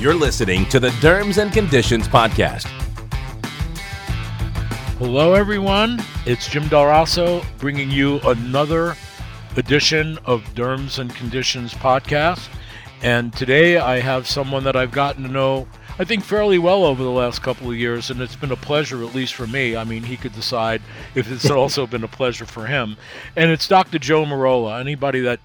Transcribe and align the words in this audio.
You're 0.00 0.14
listening 0.14 0.64
to 0.70 0.80
the 0.80 0.88
Derms 1.02 1.36
and 1.36 1.52
Conditions 1.52 2.08
Podcast. 2.08 2.64
Hello, 4.96 5.34
everyone. 5.34 6.02
It's 6.24 6.48
Jim 6.48 6.68
Del 6.68 7.44
bringing 7.58 7.90
you 7.90 8.18
another 8.20 8.96
edition 9.58 10.16
of 10.24 10.42
Derms 10.54 10.98
and 10.98 11.14
Conditions 11.14 11.74
Podcast. 11.74 12.48
And 13.02 13.30
today 13.34 13.76
I 13.76 14.00
have 14.00 14.26
someone 14.26 14.64
that 14.64 14.74
I've 14.74 14.90
gotten 14.90 15.22
to 15.24 15.28
know, 15.28 15.68
I 15.98 16.04
think, 16.04 16.24
fairly 16.24 16.58
well 16.58 16.86
over 16.86 17.02
the 17.02 17.10
last 17.10 17.42
couple 17.42 17.70
of 17.70 17.76
years, 17.76 18.08
and 18.08 18.22
it's 18.22 18.36
been 18.36 18.52
a 18.52 18.56
pleasure, 18.56 19.04
at 19.04 19.14
least 19.14 19.34
for 19.34 19.46
me. 19.46 19.76
I 19.76 19.84
mean, 19.84 20.04
he 20.04 20.16
could 20.16 20.32
decide 20.32 20.80
if 21.14 21.30
it's 21.30 21.50
also 21.50 21.86
been 21.86 22.04
a 22.04 22.08
pleasure 22.08 22.46
for 22.46 22.64
him. 22.64 22.96
And 23.36 23.50
it's 23.50 23.68
Dr. 23.68 23.98
Joe 23.98 24.24
Merola. 24.24 24.80
Anybody 24.80 25.20
that 25.20 25.40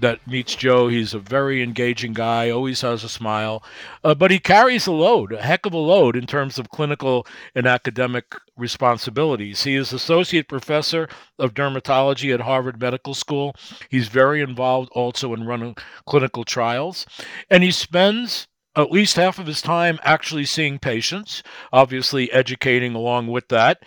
that 0.00 0.26
meets 0.26 0.54
Joe. 0.54 0.88
He's 0.88 1.14
a 1.14 1.18
very 1.18 1.62
engaging 1.62 2.12
guy, 2.12 2.50
always 2.50 2.80
has 2.82 3.04
a 3.04 3.08
smile, 3.08 3.62
uh, 4.04 4.14
but 4.14 4.30
he 4.30 4.38
carries 4.38 4.86
a 4.86 4.92
load, 4.92 5.32
a 5.32 5.42
heck 5.42 5.66
of 5.66 5.72
a 5.74 5.78
load 5.78 6.16
in 6.16 6.26
terms 6.26 6.58
of 6.58 6.70
clinical 6.70 7.26
and 7.54 7.66
academic 7.66 8.34
responsibilities. 8.56 9.64
He 9.64 9.74
is 9.74 9.92
associate 9.92 10.48
professor 10.48 11.08
of 11.38 11.54
dermatology 11.54 12.32
at 12.32 12.40
Harvard 12.40 12.80
Medical 12.80 13.14
School. 13.14 13.54
He's 13.88 14.08
very 14.08 14.40
involved 14.40 14.90
also 14.92 15.34
in 15.34 15.44
running 15.44 15.76
clinical 16.06 16.44
trials, 16.44 17.06
and 17.50 17.62
he 17.62 17.70
spends 17.70 18.48
at 18.78 18.92
least 18.92 19.16
half 19.16 19.38
of 19.38 19.46
his 19.46 19.60
time 19.60 19.98
actually 20.02 20.44
seeing 20.44 20.78
patients, 20.78 21.42
obviously 21.72 22.30
educating 22.32 22.94
along 22.94 23.26
with 23.26 23.48
that, 23.48 23.82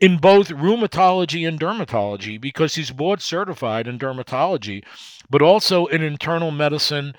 in 0.00 0.18
both 0.18 0.48
rheumatology 0.48 1.46
and 1.46 1.60
dermatology, 1.60 2.40
because 2.40 2.74
he's 2.74 2.90
board 2.90 3.20
certified 3.20 3.86
in 3.86 3.98
dermatology 3.98 4.82
but 5.32 5.40
also 5.40 5.86
in 5.86 6.02
internal 6.02 6.50
medicine 6.50 7.14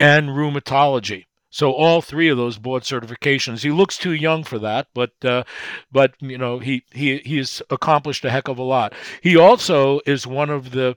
and 0.00 0.30
rheumatology. 0.30 1.26
So 1.50 1.72
all 1.72 2.00
three 2.00 2.28
of 2.28 2.38
those 2.38 2.58
board 2.58 2.82
certifications. 2.82 3.62
He 3.62 3.70
looks 3.70 3.98
too 3.98 4.12
young 4.12 4.42
for 4.42 4.58
that, 4.58 4.88
but 4.94 5.12
uh, 5.22 5.44
but 5.92 6.14
you 6.20 6.38
know 6.38 6.58
he 6.58 6.84
he 6.92 7.18
he's 7.18 7.62
accomplished 7.70 8.24
a 8.24 8.30
heck 8.30 8.48
of 8.48 8.58
a 8.58 8.62
lot. 8.62 8.94
He 9.22 9.36
also 9.36 10.00
is 10.06 10.26
one 10.26 10.50
of 10.50 10.72
the 10.72 10.96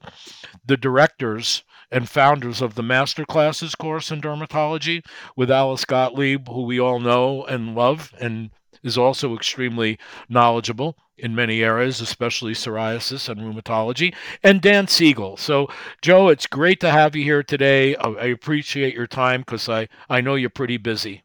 the 0.66 0.78
directors 0.78 1.64
and 1.92 2.10
founders 2.10 2.62
of 2.62 2.76
the 2.76 2.84
master 2.84 3.26
classes 3.26 3.76
course 3.76 4.12
in 4.12 4.22
dermatology 4.22 5.06
with 5.36 5.52
Alice 5.52 5.86
Gottlieb, 5.86 6.48
who 6.48 6.64
we 6.64 6.80
all 6.80 7.00
know 7.00 7.46
and 7.46 7.76
love, 7.76 8.12
and 8.20 8.50
is 8.84 8.98
also 8.98 9.36
extremely 9.36 10.00
knowledgeable 10.30 10.98
in 11.18 11.36
many 11.36 11.62
areas, 11.62 12.02
especially 12.02 12.54
psoriasis 12.54 13.30
and 13.30 13.42
rheumatology, 13.42 14.14
and 14.42 14.62
Dan 14.62 14.88
Siegel. 14.88 15.38
So, 15.38 15.68
Joe, 16.02 16.30
it's 16.30 16.48
great 16.48 16.80
to 16.80 16.90
have 16.90 17.16
you 17.16 17.24
here 17.24 17.44
today. 17.44 17.96
I 17.96 18.26
appreciate 18.26 18.96
your 18.96 19.08
time 19.08 19.42
because 19.42 19.70
I, 19.70 19.88
I 20.10 20.22
know 20.22 20.36
you're 20.36 20.50
pretty 20.50 20.78
busy. 20.78 21.24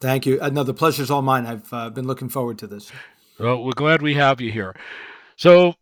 Thank 0.00 0.26
you. 0.26 0.40
Uh, 0.40 0.48
no, 0.48 0.64
the 0.64 0.74
pleasure's 0.74 1.10
all 1.10 1.22
mine. 1.22 1.46
I've 1.46 1.72
uh, 1.72 1.90
been 1.90 2.06
looking 2.06 2.28
forward 2.28 2.58
to 2.58 2.66
this. 2.66 2.90
Well, 3.38 3.62
we're 3.62 3.72
glad 3.72 4.02
we 4.02 4.14
have 4.14 4.40
you 4.40 4.50
here. 4.50 4.74
So, 5.36 5.74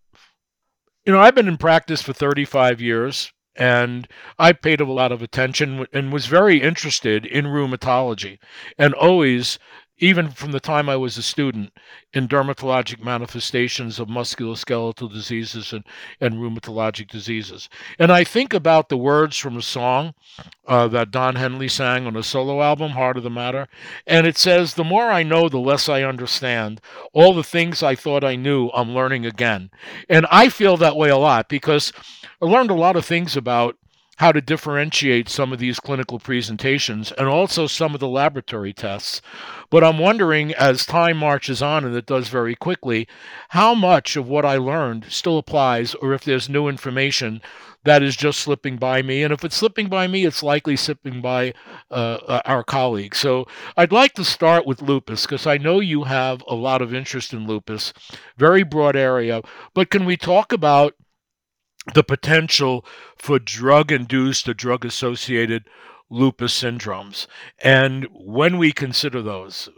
you 1.07 1.13
know, 1.13 1.21
I've 1.21 1.35
been 1.35 1.49
in 1.49 1.57
practice 1.57 2.03
for 2.03 2.13
35 2.13 2.81
years 2.81 3.33
and 3.59 4.07
I 4.39 4.53
paid 4.53 4.81
a 4.81 4.85
lot 4.85 5.13
of 5.13 5.21
attention 5.21 5.87
and 5.93 6.13
was 6.13 6.27
very 6.27 6.63
interested 6.63 7.27
in 7.27 7.47
rheumatology. 7.47 8.39
And 8.79 8.95
always 8.95 9.59
even 9.99 10.31
from 10.31 10.53
the 10.53 10.61
time 10.61 10.89
I 10.89 10.97
was 10.97 11.17
a 11.19 11.23
student, 11.23 11.73
in 12.15 12.29
dermatologic 12.29 13.03
manifestations 13.03 13.99
of 13.99 14.09
musculoskeletal 14.09 15.13
diseases 15.13 15.73
and, 15.73 15.85
and 16.21 16.37
rheumatologic 16.37 17.09
diseases. 17.09 17.69
And 17.99 18.11
I 18.11 18.25
think 18.25 18.55
about 18.55 18.89
the 18.89 18.97
words 18.97 19.37
from 19.37 19.57
a 19.57 19.63
song 19.63 20.15
uh, 20.67 20.89
that 20.89 21.11
Don 21.11 21.35
Henley 21.35 21.69
sang 21.69 22.07
on 22.07 22.17
a 22.17 22.23
solo 22.23 22.63
album, 22.63 22.93
Heart 22.93 23.19
of 23.19 23.23
the 23.25 23.31
Matter. 23.31 23.69
And 24.07 24.27
it 24.27 24.39
says, 24.39 24.75
The 24.75 24.85
more 24.85 25.11
I 25.11 25.23
know, 25.23 25.49
the 25.49 25.59
less 25.59 25.89
I 25.89 26.03
understand. 26.03 26.81
All 27.13 27.35
the 27.35 27.45
things 27.45 27.83
I 27.83 27.95
thought 27.95 28.25
I 28.25 28.37
knew, 28.37 28.71
I'm 28.75 28.95
learning 28.95 29.27
again. 29.27 29.71
And 30.09 30.27
I 30.31 30.49
feel 30.49 30.77
that 30.79 30.97
way 30.97 31.11
a 31.11 31.17
lot 31.17 31.49
because 31.49 31.93
I 32.41 32.47
learned 32.47 32.71
a 32.71 32.75
lot 32.75 32.97
of 32.97 33.05
things 33.05 33.37
about 33.37 33.77
how 34.19 34.33
to 34.33 34.41
differentiate 34.41 35.29
some 35.29 35.53
of 35.53 35.59
these 35.59 35.81
clinical 35.81 36.19
presentations 36.19 37.13
and 37.13 37.29
also 37.29 37.67
some 37.67 37.95
of 37.95 38.01
the 38.01 38.09
laboratory 38.09 38.73
tests. 38.73 39.23
But 39.71 39.85
I'm 39.85 39.99
wondering, 39.99 40.53
as 40.55 40.85
time 40.85 41.17
marches 41.17 41.63
on, 41.63 41.85
and 41.85 41.95
it 41.95 42.07
does 42.07 42.29
very 42.29 42.57
quickly, 42.57 43.07
how 43.51 43.75
much 43.75 44.17
of 44.17 44.29
what 44.29 44.45
I 44.45 44.57
learned 44.57 45.07
still 45.09 45.39
applies, 45.39 45.95
or 45.95 46.13
if 46.13 46.25
there's 46.25 46.49
new 46.49 46.69
information 46.69 47.41
that 47.85 48.03
is 48.03 48.17
just 48.17 48.41
slipping 48.41 48.77
by 48.77 49.03
me. 49.03 49.23
And 49.23 49.33
if 49.33 49.45
it's 49.45 49.57
slipping 49.57 49.89
by 49.89 50.09
me, 50.09 50.27
it's 50.27 50.43
likely 50.43 50.77
slipping 50.77 51.23
by 51.23 51.55
uh, 51.91 52.19
uh 52.27 52.43
our 52.45 52.65
colleagues. 52.65 53.19
So 53.19 53.47
I'd 53.77 53.93
like 53.93 54.15
to 54.15 54.25
start 54.25 54.67
with 54.67 54.83
lupus 54.83 55.27
because 55.27 55.47
I 55.47 55.59
know 55.59 55.79
you 55.79 56.05
have 56.05 56.43
a 56.49 56.57
lot 56.57 56.83
of 56.83 56.93
interest 56.93 57.33
in 57.33 57.47
lupus, 57.47 57.93
very 58.37 58.65
broad 58.65 58.97
area. 58.97 59.43
But 59.75 59.91
can 59.91 60.05
we 60.05 60.17
talk 60.17 60.53
about 60.53 60.95
the 61.95 62.05
potential 62.05 62.85
for 63.17 63.39
drug 63.39 63.93
induced 63.93 64.49
or 64.49 64.55
drug 64.55 64.85
associated 64.85 65.65
lupus 66.11 66.59
syndromes. 66.61 67.27
And 67.63 68.07
when 68.13 68.59
we 68.59 68.73
consider 68.73 69.23
those, 69.23 69.69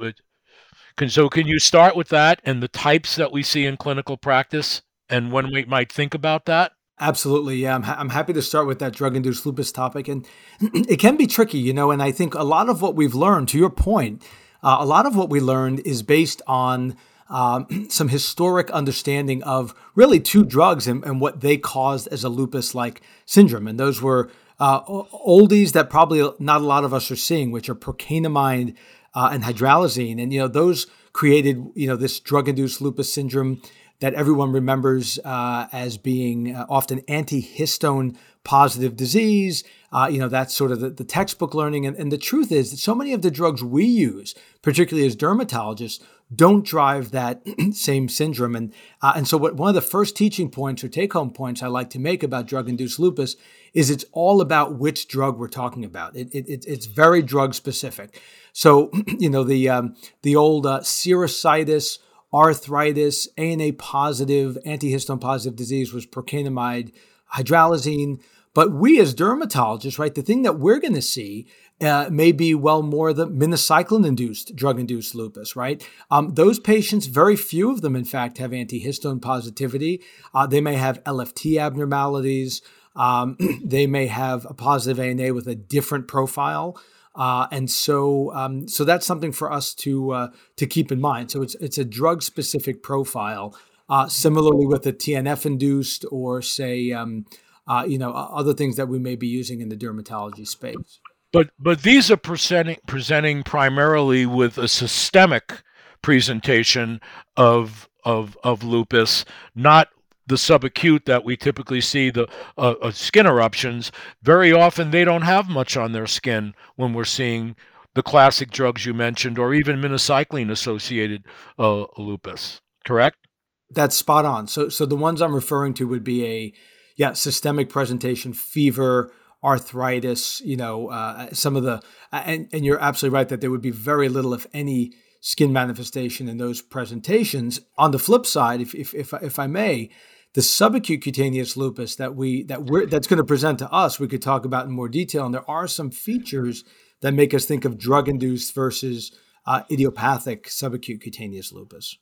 can, 0.97 1.09
so 1.09 1.29
can 1.29 1.47
you 1.47 1.59
start 1.59 1.97
with 1.97 2.09
that 2.09 2.41
and 2.45 2.63
the 2.63 2.69
types 2.69 3.17
that 3.17 3.33
we 3.33 3.43
see 3.43 3.67
in 3.67 3.77
clinical 3.77 4.17
practice 4.17 4.83
and 5.09 5.33
when 5.33 5.53
we 5.53 5.65
might 5.65 5.93
think 5.93 6.15
about 6.15 6.47
that? 6.47 6.73
Absolutely. 7.01 7.57
Yeah. 7.57 7.75
I'm, 7.75 7.83
ha- 7.83 7.97
I'm 7.99 8.11
happy 8.11 8.35
to 8.35 8.43
start 8.43 8.67
with 8.67 8.79
that 8.81 8.93
drug 8.93 9.17
induced 9.17 9.47
lupus 9.47 9.73
topic. 9.73 10.07
And 10.07 10.27
it 10.61 10.99
can 10.99 11.17
be 11.17 11.27
tricky, 11.27 11.59
you 11.59 11.73
know, 11.73 11.91
and 11.91 12.03
I 12.03 12.13
think 12.13 12.35
a 12.35 12.45
lot 12.45 12.69
of 12.69 12.83
what 12.83 12.95
we've 12.95 13.15
learned, 13.15 13.49
to 13.49 13.59
your 13.59 13.71
point, 13.71 14.23
uh, 14.63 14.77
a 14.79 14.85
lot 14.85 15.07
of 15.07 15.17
what 15.17 15.31
we 15.31 15.41
learned 15.41 15.81
is 15.87 16.03
based 16.03 16.43
on 16.47 16.97
um, 17.31 17.87
some 17.89 18.09
historic 18.09 18.71
understanding 18.71 19.43
of 19.45 19.75
really 19.95 20.21
two 20.21 20.45
drugs 20.45 20.87
and, 20.87 21.05
and 21.05 21.21
what 21.21 21.41
they 21.41 21.57
caused 21.57 22.09
as 22.09 22.25
a 22.25 22.29
lupus 22.29 22.75
like 22.75 23.01
syndrome. 23.25 23.67
And 23.67 23.81
those 23.81 24.03
were 24.03 24.31
uh, 24.59 24.83
oldies 24.83 25.73
that 25.73 25.89
probably 25.89 26.29
not 26.39 26.61
a 26.61 26.67
lot 26.67 26.85
of 26.85 26.93
us 26.93 27.11
are 27.11 27.17
seeing, 27.17 27.51
which 27.51 27.71
are 27.71 27.75
procainamide 27.75 28.77
uh, 29.15 29.31
and 29.33 29.45
hydralazine. 29.45 30.21
And, 30.23 30.33
you 30.33 30.41
know, 30.41 30.49
those 30.49 30.87
created, 31.13 31.65
you 31.75 31.87
know, 31.87 31.97
this 31.97 32.21
drug 32.21 32.49
induced 32.49 32.81
lupus 32.81 33.13
syndrome 33.13 33.63
that 34.01 34.15
everyone 34.15 34.53
remembers 34.53 35.19
uh, 35.25 35.69
as 35.73 35.97
being 35.97 36.55
uh, 36.55 36.67
often 36.69 37.01
antihistone 37.03 38.17
positive 38.45 38.97
disease. 38.97 39.63
Uh, 39.93 40.09
you 40.11 40.19
know, 40.19 40.29
that's 40.29 40.55
sort 40.55 40.73
of 40.73 40.81
the, 40.81 40.91
the 40.91 41.05
textbook 41.05 41.55
learning. 41.55 41.85
And, 41.85 41.97
and, 41.97 42.11
the 42.11 42.19
truth 42.19 42.51
is 42.51 42.71
that 42.71 42.79
so 42.79 42.95
many 42.95 43.13
of 43.13 43.23
the 43.23 43.31
drugs 43.31 43.63
we 43.63 43.85
use, 43.85 44.35
particularly 44.63 45.07
as 45.07 45.17
dermatologists, 45.17 46.01
don't 46.35 46.65
drive 46.65 47.11
that 47.11 47.43
same 47.73 48.09
syndrome. 48.09 48.57
And, 48.57 48.73
uh, 49.03 49.13
and 49.17 49.29
so, 49.29 49.37
what, 49.37 49.57
one 49.57 49.69
of 49.69 49.75
the 49.75 49.81
first 49.81 50.17
teaching 50.17 50.51
points 50.51 50.83
or 50.83 50.89
take 50.89 51.13
home 51.13 51.33
points 51.33 51.63
I 51.63 51.67
like 51.67 51.91
to 51.91 51.99
make 51.99 52.23
about 52.23 52.47
drug 52.47 52.69
induced 52.69 52.99
lupus 52.99 53.37
is 53.75 53.91
it's 53.91 54.05
all 54.13 54.41
about 54.41 54.79
which 54.79 55.09
drug 55.09 55.39
we're 55.39 55.49
talking 55.49 55.85
about. 55.85 56.17
It, 56.17 56.35
it, 56.35 56.65
it's 56.67 56.87
very 56.87 57.21
drug 57.23 57.55
specific. 57.55 58.21
So, 58.53 58.91
you 59.19 59.29
know, 59.29 59.45
the, 59.45 59.69
um, 59.69 59.97
the 60.23 60.37
old 60.37 60.67
uh, 60.67 60.81
serositis, 60.81 61.99
arthritis, 62.33 63.29
ANA 63.37 63.73
positive, 63.73 64.57
antihistone 64.67 65.21
positive 65.21 65.57
disease 65.57 65.93
was 65.93 66.07
procainamide, 66.07 66.93
hydralazine. 67.35 68.21
But 68.53 68.73
we 68.73 69.01
as 69.01 69.15
dermatologists, 69.15 69.99
right, 69.99 70.15
the 70.15 70.23
thing 70.23 70.43
that 70.43 70.59
we're 70.59 70.81
going 70.81 70.95
to 70.95 71.03
see 71.03 71.47
uh, 71.81 72.09
may 72.11 72.33
be 72.33 72.55
well 72.55 72.83
more 72.83 73.13
the 73.13 73.27
minocycline 73.27 74.07
induced 74.07 74.55
drug 74.55 74.79
induced 74.79 75.15
lupus, 75.15 75.57
right? 75.57 75.87
Um, 76.11 76.35
those 76.35 76.59
patients, 76.59 77.07
very 77.07 77.37
few 77.37 77.71
of 77.71 77.81
them, 77.81 77.97
in 77.97 78.05
fact, 78.05 78.39
have 78.39 78.51
antihistone 78.51 79.23
positivity. 79.23 80.03
Uh, 80.35 80.47
they 80.47 80.61
may 80.61 80.75
have 80.75 81.03
LFT 81.05 81.59
abnormalities. 81.61 82.61
Um, 82.97 83.37
they 83.65 83.87
may 83.87 84.09
have 84.09 84.47
a 84.47 84.55
positive 84.55 85.01
ANA 85.01 85.33
with 85.33 85.47
a 85.47 85.55
different 85.55 86.09
profile. 86.09 86.79
Uh, 87.15 87.47
and 87.51 87.71
so, 87.71 88.33
um, 88.35 88.69
so 88.69 88.85
that's 88.85 89.05
something 89.05 89.33
for 89.33 89.53
us 89.53 89.75
to 89.75 90.13
uh, 90.13 90.29
to 90.57 90.67
keep 90.67 90.93
in 90.93 91.01
mind. 91.01 91.31
So 91.31 91.43
it's 91.43 91.55
it's 91.57 91.79
a 91.79 91.85
drug 91.85 92.23
specific 92.23 92.83
profile. 92.83 93.57
Uh, 93.89 94.07
similarly, 94.07 94.67
with 94.67 94.85
the 94.85 94.93
TNF 94.93 95.45
induced 95.45 96.05
or 96.13 96.41
say, 96.43 96.93
um, 96.93 97.27
uh, 97.67 97.85
you 97.89 97.99
know, 97.99 98.13
other 98.13 98.55
things 98.55 98.77
that 98.77 98.87
we 98.87 99.01
may 99.01 99.17
be 99.17 99.27
using 99.27 99.61
in 99.61 99.69
the 99.69 99.77
dermatology 99.77 100.47
space. 100.47 101.01
But 101.33 101.51
but 101.59 101.83
these 101.83 102.11
are 102.11 102.17
presenting 102.17 102.79
presenting 102.87 103.43
primarily 103.43 104.27
with 104.27 104.59
a 104.59 104.69
systemic 104.69 105.63
presentation 106.03 107.01
of 107.37 107.89
of 108.05 108.37
of 108.45 108.63
lupus, 108.63 109.25
not 109.55 109.89
the 110.31 110.37
subacute 110.37 111.07
that 111.07 111.25
we 111.25 111.37
typically 111.37 111.81
see 111.81 112.09
the 112.09 112.29
uh, 112.57 112.75
uh, 112.81 112.91
skin 112.93 113.27
eruptions 113.27 113.91
very 114.23 114.53
often 114.53 114.91
they 114.91 115.05
don't 115.05 115.23
have 115.23 115.49
much 115.49 115.77
on 115.77 115.91
their 115.91 116.07
skin 116.07 116.55
when 116.77 116.95
we're 116.95 117.05
seeing 117.05 117.57
the 117.95 118.03
classic 118.03 118.51
drugs 118.53 118.87
you 118.87 118.95
mentioned 118.95 119.39
or 119.41 119.53
even 119.53 119.81
minocycline 119.81 120.49
associated 120.49 121.25
uh, 121.59 121.85
lupus 121.99 122.61
correct 122.85 123.27
that's 123.71 123.97
spot 123.97 124.25
on 124.25 124.47
so 124.47 124.69
so 124.69 124.87
the 124.87 124.97
ones 124.97 125.21
i'm 125.21 125.35
referring 125.35 125.75
to 125.75 125.89
would 125.89 126.05
be 126.05 126.25
a 126.25 126.55
yeah 126.97 127.13
systemic 127.13 127.69
presentation 127.69 128.33
fever 128.33 129.13
arthritis, 129.43 130.43
you 130.43 130.55
know, 130.55 130.89
uh, 130.91 131.33
some 131.33 131.57
of 131.57 131.63
the, 131.63 131.81
and, 132.13 132.47
and 132.53 132.63
you're 132.63 132.79
absolutely 132.79 133.17
right 133.17 133.31
that 133.31 133.41
there 133.41 133.51
would 133.51 133.63
be 133.63 133.71
very 133.71 134.07
little, 134.07 134.35
if 134.35 134.47
any, 134.53 134.93
skin 135.21 135.53
manifestation 135.53 136.29
in 136.29 136.39
those 136.39 136.61
presentations. 136.61 137.61
On 137.79 137.91
the 137.91 137.99
flip 137.99 138.27
side, 138.27 138.61
if, 138.61 138.75
if, 138.75 138.95
if, 138.95 139.13
if 139.23 139.39
I 139.39 139.47
may, 139.47 139.91
the 140.35 140.41
subacute 140.41 141.03
cutaneous 141.03 141.57
lupus 141.57 141.97
that 141.97 142.15
we 142.15 142.45
that 142.45 142.65
we're 142.65 142.87
that's 142.87 143.07
going 143.07 143.19
to 143.19 143.25
present 143.25 143.59
to 143.59 143.71
us, 143.71 143.99
we 143.99 144.09
could 144.09 144.23
talk 144.23 144.45
about 144.45 144.67
in 144.67 144.73
more 144.73 144.89
detail. 144.89 145.25
And 145.25 145.35
there 145.35 145.51
are 145.51 145.67
some 145.67 145.91
features 145.91 146.65
that 147.01 147.13
make 147.13 147.35
us 147.35 147.47
think 147.47 147.65
of 147.65 147.79
drug 147.79 148.09
induced 148.09 148.55
versus 148.55 149.13
uh, 149.47 149.63
idiopathic 149.71 150.47
subacute 150.47 151.01
cutaneous 151.01 151.53
lupus. 151.53 151.97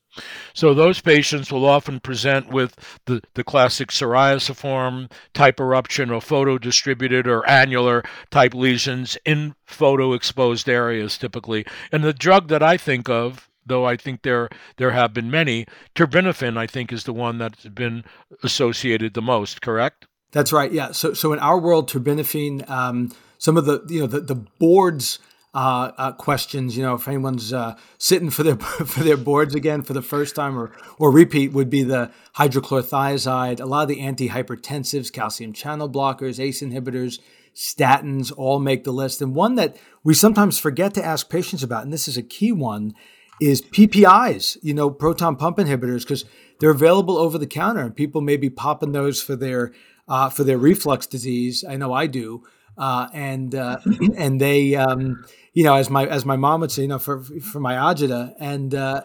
So 0.55 0.75
those 0.75 1.01
patients 1.01 1.53
will 1.53 1.65
often 1.65 2.01
present 2.01 2.49
with 2.49 2.75
the, 3.07 3.23
the 3.35 3.45
classic 3.45 3.89
psoriasiform 3.91 5.11
type 5.35 5.61
eruption 5.61 6.11
or 6.11 6.21
photodistributed 6.21 7.27
or 7.27 7.49
annular 7.49 8.03
type 8.31 8.55
lesions 8.55 9.17
in 9.25 9.55
photo 9.65 10.13
exposed 10.13 10.69
areas 10.69 11.17
typically. 11.17 11.65
And 11.93 12.03
the 12.03 12.13
drug 12.13 12.49
that 12.49 12.63
I 12.63 12.77
think 12.77 13.09
of 13.09 13.48
though 13.69 13.85
I 13.85 13.97
think 13.97 14.23
there 14.23 14.49
there 14.77 14.91
have 14.91 15.15
been 15.15 15.31
many. 15.31 15.67
Terbinafine, 15.95 16.57
I 16.57 16.67
think, 16.67 16.93
is 16.93 17.05
the 17.05 17.13
one 17.13 17.39
that's 17.39 17.67
been 17.67 18.05
associated 18.43 19.15
the 19.15 19.23
most. 19.23 19.63
Correct? 19.63 20.07
That's 20.33 20.53
right. 20.53 20.71
Yeah. 20.73 20.93
So 20.93 21.15
so 21.15 21.33
in 21.33 21.39
our 21.39 21.59
world, 21.59 21.91
terbinafine, 21.91 22.69
um, 22.69 23.13
some 23.39 23.57
of 23.57 23.65
the 23.65 23.85
you 23.89 24.01
know 24.01 24.07
the 24.07 24.21
the 24.21 24.35
boards. 24.37 25.19
Uh, 25.55 25.91
uh, 25.97 26.13
questions, 26.13 26.77
you 26.77 26.83
know, 26.83 26.95
if 26.95 27.09
anyone's 27.09 27.55
uh, 27.55 27.75
sitting 27.97 28.29
for 28.29 28.43
their 28.43 28.57
for 28.57 29.03
their 29.03 29.17
boards 29.17 29.55
again 29.55 29.83
for 29.83 29.95
the 29.95 30.03
first 30.03 30.37
time 30.37 30.57
or 30.57 30.71
or 30.99 31.11
repeat, 31.11 31.53
would 31.53 31.71
be 31.71 31.83
the 31.83 32.13
hydrochlorothiazide, 32.37 33.59
a 33.59 33.65
lot 33.65 33.83
of 33.83 33.89
the 33.89 33.97
antihypertensives, 33.97 35.11
calcium 35.11 35.55
channel 35.55 35.89
blockers, 35.89 36.39
ACE 36.39 36.61
inhibitors, 36.61 37.19
statins, 37.59 38.33
all 38.37 38.61
make 38.61 38.85
the 38.85 38.93
list. 38.93 39.21
And 39.21 39.35
one 39.35 39.57
that 39.57 39.77
we 40.05 40.15
sometimes 40.15 40.61
forget 40.61 40.95
to 40.95 41.05
ask 41.05 41.29
patients 41.29 41.65
about, 41.65 41.83
and 41.83 41.93
this 41.93 42.07
is 42.07 42.17
a 42.17 42.23
key 42.23 42.53
one, 42.53 42.95
is 43.41 43.63
PPIs, 43.63 44.57
you 44.63 44.75
know, 44.75 44.91
proton 44.91 45.37
pump 45.37 45.59
inhibitors, 45.59 46.03
because 46.03 46.25
they're 46.61 46.71
available 46.71 47.17
over 47.17 47.39
the 47.39 47.47
counter, 47.47 47.81
and 47.81 47.95
people 47.95 48.21
may 48.21 48.37
be 48.37 48.51
popping 48.51 48.93
those 48.93 49.23
for 49.23 49.37
their 49.37 49.73
uh, 50.09 50.31
for 50.31 50.45
their 50.45 50.59
reflux 50.59 51.07
disease. 51.07 51.65
I 51.69 51.77
know 51.77 51.93
I 51.93 52.07
do, 52.07 52.43
uh, 52.77 53.09
and 53.13 53.55
uh, 53.55 53.79
and 54.17 54.41
they, 54.41 54.75
um, 54.75 55.25
you 55.53 55.65
know, 55.65 55.75
as 55.75 55.91
my 55.91 56.07
as 56.07 56.25
my 56.25 56.37
mom 56.37 56.61
would 56.61 56.73
say, 56.73 56.83
you 56.83 56.89
know, 56.89 56.99
for 56.99 57.23
for 57.23 57.61
my 57.61 57.75
agita, 57.75 58.35
and 58.39 58.75
uh, 58.75 59.03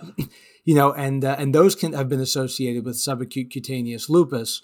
you 0.64 0.76
know, 0.76 0.94
and 0.94 1.24
uh, 1.26 1.36
and 1.38 1.54
those 1.54 1.76
can 1.76 1.94
have 1.94 2.10
been 2.10 2.22
associated 2.22 2.86
with 2.86 2.96
subacute 2.96 3.52
cutaneous 3.52 4.10
lupus 4.10 4.62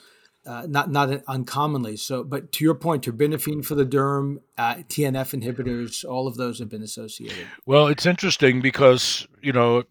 uh, 0.50 0.66
not 0.68 0.90
not 0.90 1.22
uncommonly. 1.28 1.96
So, 1.96 2.24
but 2.24 2.52
to 2.54 2.64
your 2.64 2.74
point, 2.74 3.06
terbinafine 3.06 3.64
for 3.64 3.76
the 3.76 3.86
derm, 3.86 4.40
uh, 4.58 4.76
TNF 4.90 5.40
inhibitors, 5.40 6.04
all 6.04 6.28
of 6.28 6.38
those 6.38 6.58
have 6.58 6.70
been 6.70 6.82
associated. 6.82 7.46
Well, 7.68 7.88
it's 7.88 8.08
interesting 8.08 8.60
because 8.60 9.28
you 9.44 9.54
know, 9.54 9.84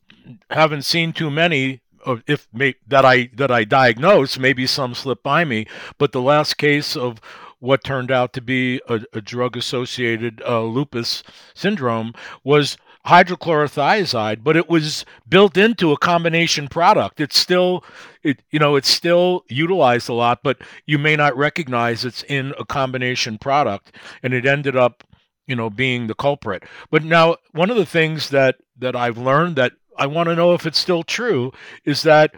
haven't 0.51 0.83
seen 0.83 1.13
too 1.13 1.31
many 1.31 1.81
of 2.05 2.25
if 2.27 2.49
may, 2.53 2.75
that 2.89 3.05
I 3.05 3.31
that 3.35 3.53
I 3.53 3.63
diagnose. 3.63 4.37
Maybe 4.37 4.67
some 4.67 4.95
slip 4.95 5.23
by 5.23 5.45
me, 5.45 5.69
but 5.97 6.11
the 6.11 6.21
last 6.21 6.55
case 6.59 6.97
of 6.97 7.21
what 7.61 7.85
turned 7.85 8.11
out 8.11 8.33
to 8.33 8.41
be 8.41 8.81
a, 8.89 9.01
a 9.13 9.21
drug 9.21 9.57
associated 9.57 10.43
uh, 10.45 10.63
lupus 10.63 11.23
syndrome 11.55 12.15
was 12.43 12.77
hydrochlorothiazide, 13.07 14.43
but 14.43 14.57
it 14.57 14.69
was 14.69 15.05
built 15.29 15.57
into 15.57 15.93
a 15.93 15.99
combination 15.99 16.69
product. 16.69 17.21
It's 17.21 17.39
still, 17.39 17.85
it 18.23 18.43
you 18.51 18.59
know, 18.59 18.77
it's 18.77 18.91
still 18.91 19.45
utilized 19.49 20.09
a 20.09 20.15
lot, 20.15 20.41
but 20.43 20.59
you 20.87 20.99
may 20.99 21.17
not 21.17 21.37
recognize 21.37 22.05
it's 22.05 22.23
in 22.25 22.55
a 22.59 22.65
combination 22.65 23.39
product, 23.39 23.95
and 24.23 24.35
it 24.35 24.47
ended 24.47 24.77
up, 24.77 25.05
you 25.47 25.57
know, 25.57 25.71
being 25.71 26.07
the 26.07 26.15
culprit. 26.15 26.65
But 26.91 27.05
now, 27.05 27.37
one 27.53 27.71
of 27.71 27.77
the 27.77 27.87
things 27.87 28.31
that 28.31 28.57
that 28.79 28.95
I've 28.95 29.19
learned 29.19 29.57
that 29.57 29.73
I 29.99 30.07
want 30.07 30.29
to 30.29 30.37
know 30.37 30.55
if 30.55 30.67
it's 30.67 30.79
still 30.79 31.03
true 31.03 31.53
is 31.85 32.03
that 32.03 32.35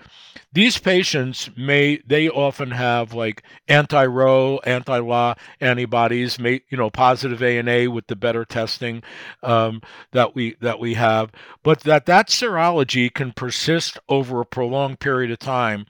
these 0.52 0.78
patients 0.78 1.50
may 1.56 2.00
they 2.06 2.28
often 2.28 2.72
have 2.72 3.14
like 3.14 3.44
anti-Ro, 3.68 4.58
anti-La 4.64 5.34
antibodies, 5.60 6.38
may 6.38 6.60
you 6.70 6.76
know 6.76 6.90
positive 6.90 7.42
ANA 7.42 7.90
with 7.90 8.06
the 8.08 8.16
better 8.16 8.44
testing 8.44 9.02
um, 9.42 9.80
that 10.12 10.34
we 10.34 10.56
that 10.60 10.80
we 10.80 10.94
have, 10.94 11.30
but 11.62 11.80
that 11.80 12.06
that 12.06 12.28
serology 12.28 13.12
can 13.12 13.32
persist 13.32 13.98
over 14.08 14.40
a 14.40 14.46
prolonged 14.46 14.98
period 14.98 15.30
of 15.30 15.38
time, 15.38 15.86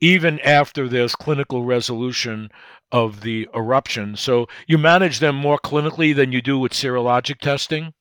even 0.00 0.40
after 0.40 0.88
there's 0.88 1.14
clinical 1.14 1.64
resolution 1.64 2.50
of 2.92 3.22
the 3.22 3.48
eruption. 3.54 4.16
So 4.16 4.46
you 4.66 4.78
manage 4.78 5.18
them 5.18 5.34
more 5.34 5.58
clinically 5.58 6.14
than 6.14 6.32
you 6.32 6.42
do 6.42 6.58
with 6.58 6.72
serologic 6.72 7.38
testing, 7.38 7.94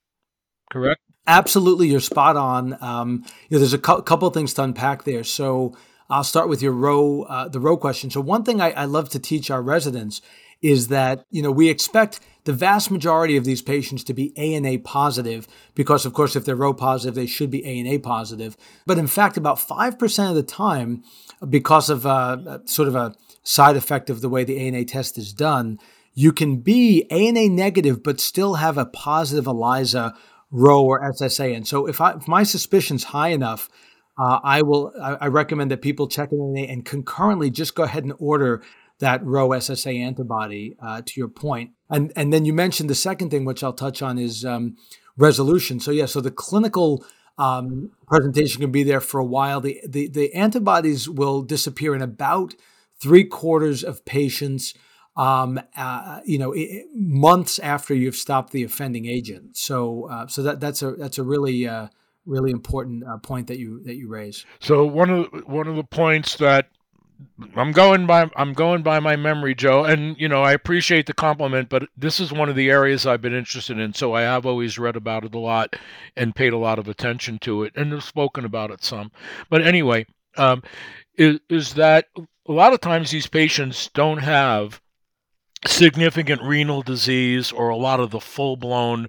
correct? 0.71 1.01
Absolutely, 1.28 1.88
you're 1.88 2.00
spot 2.00 2.36
on. 2.36 2.78
Um, 2.82 3.24
you 3.48 3.56
know, 3.56 3.60
there's 3.60 3.74
a 3.74 3.78
cu- 3.78 4.02
couple 4.02 4.30
things 4.32 4.54
to 4.56 4.64
unpack 4.64 5.04
there. 5.04 5.24
So 5.24 5.76
I'll 6.10 6.24
start 6.24 6.50
with 6.50 6.62
your 6.62 6.72
Ro, 6.72 7.24
uh, 7.24 7.48
the 7.48 7.60
Ro 7.60 7.78
question. 7.78 8.10
So 8.10 8.22
one 8.22 8.44
thing 8.44 8.60
I, 8.60 8.72
I 8.72 8.86
love 8.86 9.10
to 9.10 9.20
teach 9.20 9.52
our 9.52 9.62
residents 9.62 10.22
is 10.62 10.90
that 10.90 11.26
you 11.32 11.42
know 11.42 11.52
we 11.52 11.70
expect 11.70 12.20
the 12.44 12.54
vast 12.54 12.90
majority 12.90 13.38
of 13.38 13.46
these 13.46 13.62
patients 13.62 14.04
to 14.04 14.14
be 14.14 14.36
ANA 14.36 14.80
positive 14.80 15.48
because, 15.76 16.06
of 16.06 16.14
course, 16.14 16.36
if 16.36 16.44
they're 16.44 16.56
Ro 16.56 16.74
positive, 16.74 17.14
they 17.14 17.28
should 17.28 17.52
be 17.52 17.64
ANA 17.66 18.00
positive. 18.00 18.58
But 18.88 18.98
in 18.98 19.08
fact, 19.08 19.38
about 19.38 19.60
five 19.60 20.00
percent 20.00 20.30
of 20.30 20.36
the 20.36 20.44
time, 20.44 21.04
because 21.48 21.90
of 21.90 22.06
uh, 22.06 22.66
sort 22.66 22.88
of 22.88 22.96
a 22.96 23.14
side 23.44 23.76
effect 23.76 24.10
of 24.10 24.22
the 24.22 24.30
way 24.30 24.44
the 24.44 24.60
ANA 24.60 24.86
test 24.86 25.18
is 25.20 25.34
done, 25.34 25.80
you 26.14 26.32
can 26.32 26.58
be 26.58 27.06
ANA 27.12 27.48
negative 27.50 28.04
but 28.04 28.20
still 28.20 28.56
have 28.56 28.78
a 28.78 28.86
positive 28.86 29.48
ELISA 29.48 30.16
Ro 30.51 30.83
or 30.83 31.01
SSA. 31.01 31.56
And 31.56 31.68
so 31.68 31.88
if, 31.88 32.01
I, 32.01 32.12
if 32.13 32.27
my 32.27 32.44
suspicion's 32.44 33.06
high 33.06 33.30
enough, 33.30 33.69
uh, 34.18 34.39
I 34.44 34.62
will. 34.62 34.94
I, 35.01 35.13
I, 35.13 35.27
recommend 35.27 35.71
that 35.71 35.81
people 35.81 36.07
check 36.07 36.31
in 36.31 36.57
and 36.69 36.86
concurrently 36.86 37.50
just 37.50 37.75
go 37.75 37.83
ahead 37.83 38.03
and 38.03 38.13
order 38.19 38.62
that 39.00 39.25
Ro 39.25 39.50
SSA 39.50 39.98
antibody. 40.00 40.75
Uh, 40.80 41.01
to 41.03 41.19
your 41.19 41.30
point, 41.30 41.71
and 41.89 42.12
and 42.15 42.31
then 42.31 42.45
you 42.45 42.53
mentioned 42.53 42.89
the 42.89 42.95
second 42.95 43.30
thing, 43.30 43.45
which 43.45 43.63
I'll 43.63 43.74
touch 43.74 44.01
on, 44.01 44.19
is 44.19 44.44
um, 44.44 44.75
resolution. 45.18 45.80
So 45.80 45.92
yeah, 45.92 46.06
so 46.06 46.19
the 46.19 46.30
clinical 46.30 47.06
um, 47.38 47.92
presentation 48.07 48.62
can 48.62 48.71
be 48.71 48.83
there 48.83 49.01
for 49.01 49.19
a 49.19 49.25
while. 49.25 49.62
The, 49.62 49.81
the 49.88 50.09
the 50.09 50.33
antibodies 50.33 51.09
will 51.09 51.42
disappear 51.42 51.96
in 51.96 52.01
about 52.01 52.53
three 53.01 53.24
quarters 53.24 53.84
of 53.84 54.05
patients 54.05 54.74
um, 55.15 55.60
uh, 55.75 56.22
you 56.25 56.38
know, 56.38 56.53
it, 56.53 56.88
months 56.94 57.60
after 57.60 57.94
you've 57.94 58.15
stopped 58.15 58.51
the 58.51 58.63
offending 58.63 59.06
agent. 59.06 59.58
So, 59.58 60.08
uh, 60.10 60.27
so 60.27 60.44
that 60.44 60.60
that's 60.60 60.82
a 60.82 60.91
that's 60.91 61.18
a 61.18 61.24
really 61.24 61.68
uh, 61.68 61.88
really 62.25 62.51
important 62.51 63.03
uh, 63.06 63.18
point 63.18 63.48
that 63.48 63.60
you 63.60 63.84
that 63.84 63.96
you 63.96 64.08
raise. 64.08 64.46
So 64.60 64.86
one 64.86 65.10
of 65.10 65.32
the, 65.32 65.39
one 65.39 65.68
of 65.68 65.75
the 65.75 65.84
points 65.84 66.38
that 66.38 66.70
I'm 67.56 67.72
going 67.72 68.06
by 68.08 68.30
I'm 68.36 68.53
going 68.53 68.84
by 68.84 69.00
my 69.00 69.15
memory, 69.15 69.53
Joe, 69.53 69.84
and 69.84 70.15
you 70.18 70.27
know 70.27 70.44
I 70.44 70.53
appreciate 70.53 71.06
the 71.06 71.13
compliment, 71.13 71.70
but 71.70 71.84
this 71.98 72.20
is 72.20 72.32
one 72.32 72.50
of 72.50 72.56
the 72.56 72.70
areas 72.70 73.06
I've 73.06 73.22
been 73.22 73.34
interested 73.34 73.80
in, 73.80 73.94
so 73.94 74.13
I 74.13 74.22
have 74.22 74.46
always 74.46 74.80
read 74.80 74.96
about 74.96 75.25
it 75.25 75.36
a 75.36 75.39
lot 75.39 75.75
and 76.15 76.36
paid 76.36 76.53
a 76.53 76.58
lot 76.58 76.80
of 76.80 76.88
attention 76.88 77.39
to 77.39 77.63
it, 77.63 77.74
and 77.75 77.91
have 77.91 78.03
spoken 78.03 78.46
about 78.46 78.72
it 78.72 78.84
some. 78.84 79.12
But 79.50 79.62
anyway, 79.62 80.06
um, 80.38 80.63
is, 81.18 81.39
is 81.50 81.74
that 81.75 82.08
a 82.15 82.51
lot 82.51 82.74
of 82.74 82.82
times 82.82 83.12
these 83.12 83.27
patients 83.27 83.89
don't 83.94 84.20
have 84.20 84.81
significant 85.65 86.41
renal 86.41 86.82
disease 86.82 87.51
or 87.51 87.70
a 87.70 87.75
lot 87.75 88.00
of 88.00 88.12
the 88.12 88.20
full 88.20 88.56
blown 88.56 89.08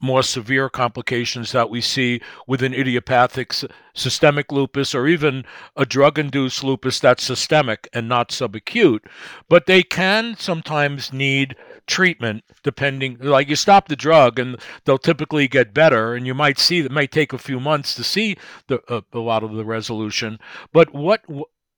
more 0.00 0.22
severe 0.22 0.68
complications 0.70 1.52
that 1.52 1.68
we 1.68 1.80
see 1.80 2.20
with 2.46 2.62
an 2.62 2.72
idiopathic 2.72 3.52
systemic 3.92 4.50
lupus 4.50 4.94
or 4.94 5.06
even 5.06 5.44
a 5.76 5.84
drug 5.84 6.18
induced 6.18 6.64
lupus 6.64 6.98
that's 6.98 7.22
systemic 7.22 7.86
and 7.92 8.08
not 8.08 8.30
subacute. 8.30 9.00
But 9.48 9.66
they 9.66 9.82
can 9.82 10.36
sometimes 10.38 11.12
need 11.12 11.54
treatment 11.86 12.44
depending 12.62 13.18
like 13.20 13.48
you 13.48 13.56
stop 13.56 13.88
the 13.88 13.96
drug 13.96 14.38
and 14.38 14.56
they'll 14.84 14.96
typically 14.96 15.48
get 15.48 15.74
better 15.74 16.14
and 16.14 16.26
you 16.26 16.34
might 16.34 16.58
see 16.58 16.78
it 16.78 16.90
might 16.90 17.10
take 17.10 17.32
a 17.32 17.38
few 17.38 17.58
months 17.58 17.94
to 17.96 18.04
see 18.04 18.36
the, 18.68 18.80
uh, 18.88 19.00
a 19.12 19.18
lot 19.18 19.42
of 19.42 19.54
the 19.54 19.64
resolution 19.64 20.38
but 20.72 20.94
what 20.94 21.24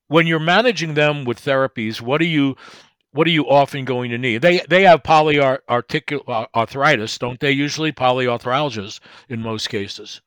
when 0.08 0.26
you're 0.26 0.38
managing 0.38 0.92
them 0.92 1.24
with 1.24 1.40
therapies 1.40 2.02
what 2.02 2.18
do 2.18 2.26
you 2.26 2.54
what 3.12 3.26
are 3.26 3.30
you 3.30 3.48
often 3.48 3.84
going 3.84 4.10
to 4.10 4.18
need? 4.18 4.42
They 4.42 4.60
they 4.68 4.82
have 4.84 5.02
polyarticular 5.02 6.46
arthritis, 6.54 7.18
don't 7.18 7.40
they? 7.40 7.52
Usually 7.52 7.92
polyarthralgias 7.92 9.00
in 9.28 9.40
most 9.40 9.68
cases. 9.68 10.20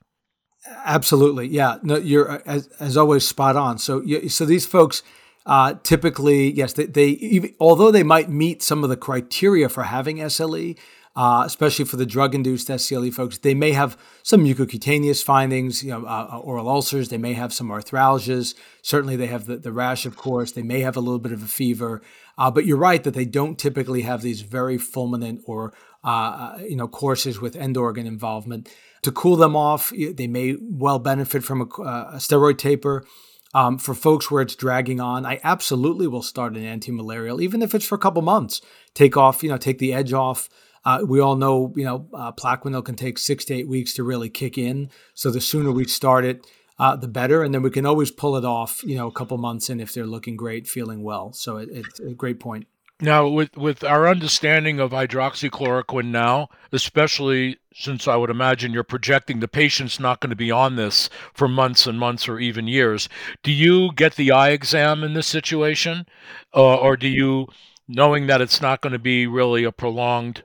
Absolutely, 0.86 1.48
yeah. 1.48 1.78
No, 1.84 1.98
you're 1.98 2.42
as, 2.48 2.68
as 2.80 2.98
always 2.98 3.28
spot 3.28 3.56
on. 3.56 3.78
So 3.78 4.04
so 4.28 4.46
these 4.46 4.66
folks 4.66 5.04
uh, 5.46 5.76
typically, 5.84 6.52
yes, 6.52 6.74
they, 6.74 6.86
they 6.86 7.08
even, 7.08 7.54
although 7.60 7.92
they 7.92 8.04
might 8.04 8.30
meet 8.30 8.64
some 8.64 8.84
of 8.84 8.90
the 8.90 8.98
criteria 8.98 9.70
for 9.70 9.84
having 9.84 10.18
SLE, 10.18 10.78
uh, 11.16 11.44
especially 11.46 11.86
for 11.86 11.96
the 11.96 12.06
drug-induced 12.06 12.68
SCLE 12.68 13.14
folks. 13.14 13.38
They 13.38 13.54
may 13.54 13.72
have 13.72 13.98
some 14.22 14.44
mucocutaneous 14.44 15.24
findings, 15.24 15.84
you 15.84 15.92
know, 15.92 16.06
uh, 16.06 16.30
uh, 16.34 16.38
oral 16.40 16.68
ulcers. 16.68 17.10
They 17.10 17.18
may 17.18 17.34
have 17.34 17.54
some 17.54 17.70
arthralgias. 17.70 18.54
Certainly, 18.82 19.16
they 19.16 19.28
have 19.28 19.46
the, 19.46 19.58
the 19.58 19.72
rash, 19.72 20.06
of 20.06 20.18
course. 20.18 20.52
They 20.52 20.64
may 20.64 20.82
have 20.82 20.98
a 20.98 21.00
little 21.00 21.20
bit 21.20 21.32
of 21.32 21.42
a 21.42 21.48
fever. 21.48 22.02
Uh, 22.38 22.52
but 22.52 22.66
you're 22.66 22.78
right 22.78 23.04
that 23.04 23.14
they 23.14 23.26
don't 23.26 23.58
typically 23.58 24.02
have 24.02 24.22
these 24.22 24.42
very 24.42 24.78
fulminant 24.78 25.42
or 25.46 25.74
uh, 26.04 26.08
uh, 26.08 26.58
you 26.68 26.76
know 26.76 26.88
courses 26.88 27.40
with 27.40 27.56
end 27.56 27.78
organ 27.78 28.06
involvement. 28.06 28.70
To 29.04 29.12
cool 29.12 29.38
them 29.38 29.56
off, 29.56 29.92
they 29.92 30.28
may 30.28 30.58
well 30.60 31.00
benefit 31.00 31.44
from 31.44 31.62
a, 31.62 31.64
a 31.64 32.18
steroid 32.18 32.58
taper. 32.58 33.06
Um, 33.54 33.78
for 33.78 33.94
folks 33.94 34.30
where 34.30 34.42
it's 34.42 34.54
dragging 34.54 35.00
on, 35.00 35.26
I 35.26 35.40
absolutely 35.42 36.08
will 36.08 36.22
start 36.22 36.58
an 36.58 36.66
anti-malarial, 36.66 37.40
even 37.40 37.62
if 37.62 37.74
it's 37.74 37.86
for 37.86 37.96
a 37.96 38.00
couple 38.00 38.22
months. 38.22 38.60
Take 38.94 39.16
off, 39.16 39.44
you 39.44 39.50
know, 39.50 39.56
take 39.56 39.78
the 39.78 39.94
edge 39.94 40.12
off. 40.12 40.50
Uh, 40.86 41.04
we 41.06 41.20
all 41.20 41.36
know, 41.36 41.74
you 41.76 41.84
know, 41.84 42.08
uh, 42.14 42.32
Plaquenil 42.32 42.86
can 42.86 42.96
take 42.96 43.18
six 43.18 43.44
to 43.46 43.56
eight 43.56 43.68
weeks 43.68 43.94
to 43.96 44.04
really 44.04 44.30
kick 44.30 44.58
in. 44.58 44.90
So 45.14 45.32
the 45.32 45.42
sooner 45.42 45.72
we 45.72 45.86
start 45.86 46.26
it, 46.26 46.46
uh, 46.78 46.96
the 46.96 47.08
better. 47.08 47.44
And 47.44 47.54
then 47.54 47.64
we 47.64 47.72
can 47.72 47.86
always 47.86 48.12
pull 48.12 48.38
it 48.38 48.46
off, 48.46 48.84
you 48.84 48.96
know, 48.96 49.08
a 49.08 49.12
couple 49.12 49.38
months 49.38 49.70
in 49.70 49.80
if 49.80 49.94
they're 49.94 50.06
looking 50.06 50.38
great, 50.38 50.68
feeling 50.68 51.04
well. 51.04 51.34
So 51.34 51.58
it, 51.58 51.70
it's 51.72 52.00
a 52.00 52.14
great 52.14 52.40
point. 52.40 52.68
Now, 53.02 53.28
with 53.28 53.58
with 53.58 53.84
our 53.84 54.08
understanding 54.08 54.80
of 54.80 54.92
hydroxychloroquine 54.92 56.12
now, 56.12 56.48
especially 56.72 57.58
since 57.74 58.08
I 58.08 58.16
would 58.16 58.30
imagine 58.30 58.72
you're 58.72 58.84
projecting 58.84 59.42
the 59.42 59.50
patient's 59.50 60.00
not 60.00 60.22
going 60.22 60.30
to 60.30 60.36
be 60.36 60.50
on 60.50 60.78
this 60.78 61.10
for 61.34 61.50
months 61.50 61.88
and 61.88 62.00
months 62.00 62.30
or 62.30 62.40
even 62.40 62.68
years, 62.68 63.10
do 63.44 63.52
you 63.52 63.92
get 63.96 64.16
the 64.16 64.32
eye 64.32 64.52
exam 64.52 65.04
in 65.04 65.14
this 65.14 65.28
situation, 65.28 66.06
uh, 66.54 66.76
or 66.78 66.96
do 66.96 67.10
you, 67.10 67.48
knowing 67.86 68.28
that 68.28 68.40
it's 68.40 68.62
not 68.62 68.80
going 68.80 68.94
to 68.94 69.00
be 69.00 69.28
really 69.28 69.66
a 69.66 69.74
prolonged 69.74 70.44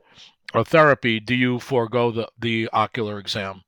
or 0.55 0.65
therapy, 0.65 1.21
do 1.21 1.35
you 1.35 1.59
forego 1.59 2.11
the, 2.11 2.29
the 2.39 2.69
ocular 2.73 3.19
exam? 3.19 3.63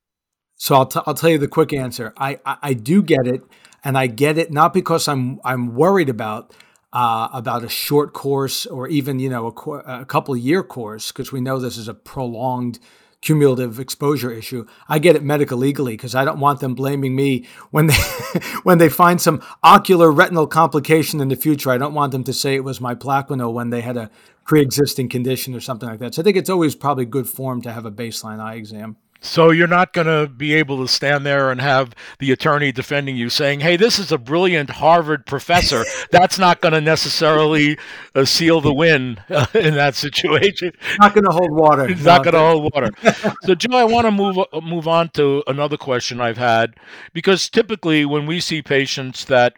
So 0.56 0.76
I'll, 0.76 0.86
t- 0.86 1.00
I'll 1.06 1.14
tell 1.14 1.30
you 1.30 1.38
the 1.38 1.48
quick 1.48 1.72
answer. 1.72 2.12
I, 2.16 2.38
I, 2.46 2.56
I 2.62 2.74
do 2.74 3.02
get 3.02 3.26
it, 3.26 3.42
and 3.84 3.98
I 3.98 4.06
get 4.06 4.38
it 4.38 4.52
not 4.52 4.72
because 4.72 5.08
I'm 5.08 5.40
I'm 5.44 5.74
worried 5.74 6.08
about 6.08 6.54
uh, 6.92 7.28
about 7.32 7.64
a 7.64 7.68
short 7.68 8.12
course 8.12 8.66
or 8.66 8.86
even 8.86 9.18
you 9.18 9.28
know 9.28 9.48
a, 9.48 10.02
a 10.02 10.04
couple 10.04 10.36
year 10.36 10.62
course 10.62 11.10
because 11.10 11.32
we 11.32 11.40
know 11.40 11.58
this 11.58 11.76
is 11.76 11.88
a 11.88 11.94
prolonged 11.94 12.78
cumulative 13.22 13.78
exposure 13.78 14.32
issue. 14.32 14.66
I 14.88 14.98
get 14.98 15.16
it 15.16 15.22
medical 15.22 15.56
legally 15.56 15.92
because 15.92 16.14
I 16.14 16.24
don't 16.24 16.40
want 16.40 16.60
them 16.60 16.74
blaming 16.74 17.14
me 17.16 17.46
when 17.70 17.86
they 17.86 17.94
when 18.62 18.78
they 18.78 18.88
find 18.88 19.20
some 19.20 19.42
ocular 19.62 20.12
retinal 20.12 20.46
complication 20.46 21.20
in 21.20 21.28
the 21.28 21.36
future. 21.36 21.70
I 21.70 21.78
don't 21.78 21.94
want 21.94 22.12
them 22.12 22.24
to 22.24 22.32
say 22.32 22.54
it 22.54 22.64
was 22.64 22.80
my 22.80 22.94
Plaquenil 22.94 23.52
when 23.52 23.70
they 23.70 23.80
had 23.80 23.96
a 23.96 24.10
pre-existing 24.44 25.08
condition 25.08 25.54
or 25.54 25.60
something 25.60 25.88
like 25.88 25.98
that. 26.00 26.14
So 26.14 26.22
I 26.22 26.24
think 26.24 26.36
it's 26.36 26.50
always 26.50 26.74
probably 26.74 27.04
good 27.04 27.28
form 27.28 27.62
to 27.62 27.72
have 27.72 27.86
a 27.86 27.90
baseline 27.90 28.40
eye 28.40 28.54
exam. 28.54 28.96
So 29.24 29.52
you're 29.52 29.68
not 29.68 29.92
going 29.92 30.08
to 30.08 30.30
be 30.30 30.52
able 30.54 30.84
to 30.84 30.88
stand 30.92 31.24
there 31.24 31.52
and 31.52 31.60
have 31.60 31.94
the 32.18 32.32
attorney 32.32 32.72
defending 32.72 33.16
you 33.16 33.30
saying, 33.30 33.60
"Hey, 33.60 33.76
this 33.76 34.00
is 34.00 34.10
a 34.10 34.18
brilliant 34.18 34.68
Harvard 34.68 35.26
professor." 35.26 35.84
That's 36.10 36.40
not 36.40 36.60
going 36.60 36.74
to 36.74 36.80
necessarily 36.80 37.78
uh, 38.16 38.24
seal 38.24 38.60
the 38.60 38.74
win 38.74 39.20
uh, 39.30 39.46
in 39.54 39.74
that 39.74 39.94
situation. 39.94 40.72
Not 40.98 41.14
going 41.14 41.24
to 41.24 41.30
hold 41.30 41.52
water. 41.52 41.88
It's 41.88 42.02
not 42.02 42.24
going 42.24 42.34
to 42.34 42.40
hold 42.40 42.74
water. 42.74 42.90
so, 43.44 43.54
Joe, 43.54 43.76
I 43.76 43.84
want 43.84 44.06
to 44.06 44.10
move 44.10 44.38
uh, 44.38 44.60
move 44.60 44.88
on 44.88 45.08
to 45.10 45.44
another 45.46 45.76
question 45.76 46.20
I've 46.20 46.38
had 46.38 46.74
because 47.12 47.48
typically 47.48 48.04
when 48.04 48.26
we 48.26 48.40
see 48.40 48.60
patients 48.60 49.24
that 49.26 49.54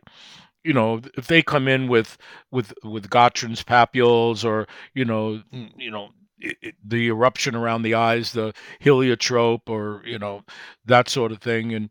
you 0.65 0.73
know, 0.73 1.01
if 1.17 1.27
they 1.27 1.43
come 1.43 1.69
in 1.69 1.89
with 1.89 2.17
with 2.51 2.73
with 2.83 3.11
Gottron's 3.11 3.63
papules 3.63 4.45
or 4.45 4.67
you 4.95 5.05
know, 5.05 5.43
you 5.77 5.91
know, 5.91 6.11
it, 6.39 6.75
the 6.85 7.09
eruption 7.09 7.55
around 7.55 7.83
the 7.83 7.95
eyes, 7.95 8.33
the 8.33 8.53
heliotrope, 8.81 9.69
or 9.69 10.03
you 10.05 10.19
know, 10.19 10.43
that 10.85 11.09
sort 11.09 11.33
of 11.33 11.39
thing, 11.39 11.73
and 11.75 11.91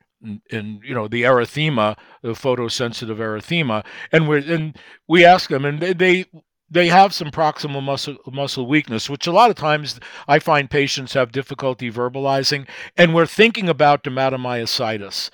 and 0.52 0.82
you 0.84 0.94
know 0.94 1.08
the 1.08 1.24
erythema, 1.24 1.98
the 2.22 2.30
photosensitive 2.30 3.18
erythema, 3.18 3.86
and 4.12 4.28
we 4.28 4.52
and 4.52 4.78
we 5.08 5.24
ask 5.24 5.50
them, 5.50 5.66
and 5.66 5.80
they, 5.80 5.94
they 5.94 6.26
they 6.70 6.88
have 6.88 7.14
some 7.14 7.30
proximal 7.30 7.84
muscle 7.84 8.18
muscle 8.32 8.66
weakness, 8.66 9.10
which 9.10 9.28
a 9.28 9.32
lot 9.32 9.50
of 9.50 9.56
times 9.56 10.00
I 10.28 10.40
find 10.40 10.70
patients 10.70 11.14
have 11.14 11.32
difficulty 11.32 11.92
verbalizing, 11.92 12.68
and 12.98 13.14
we're 13.14 13.28
thinking 13.28 13.70
about 13.70 14.04
dermatomyositis 14.04 15.30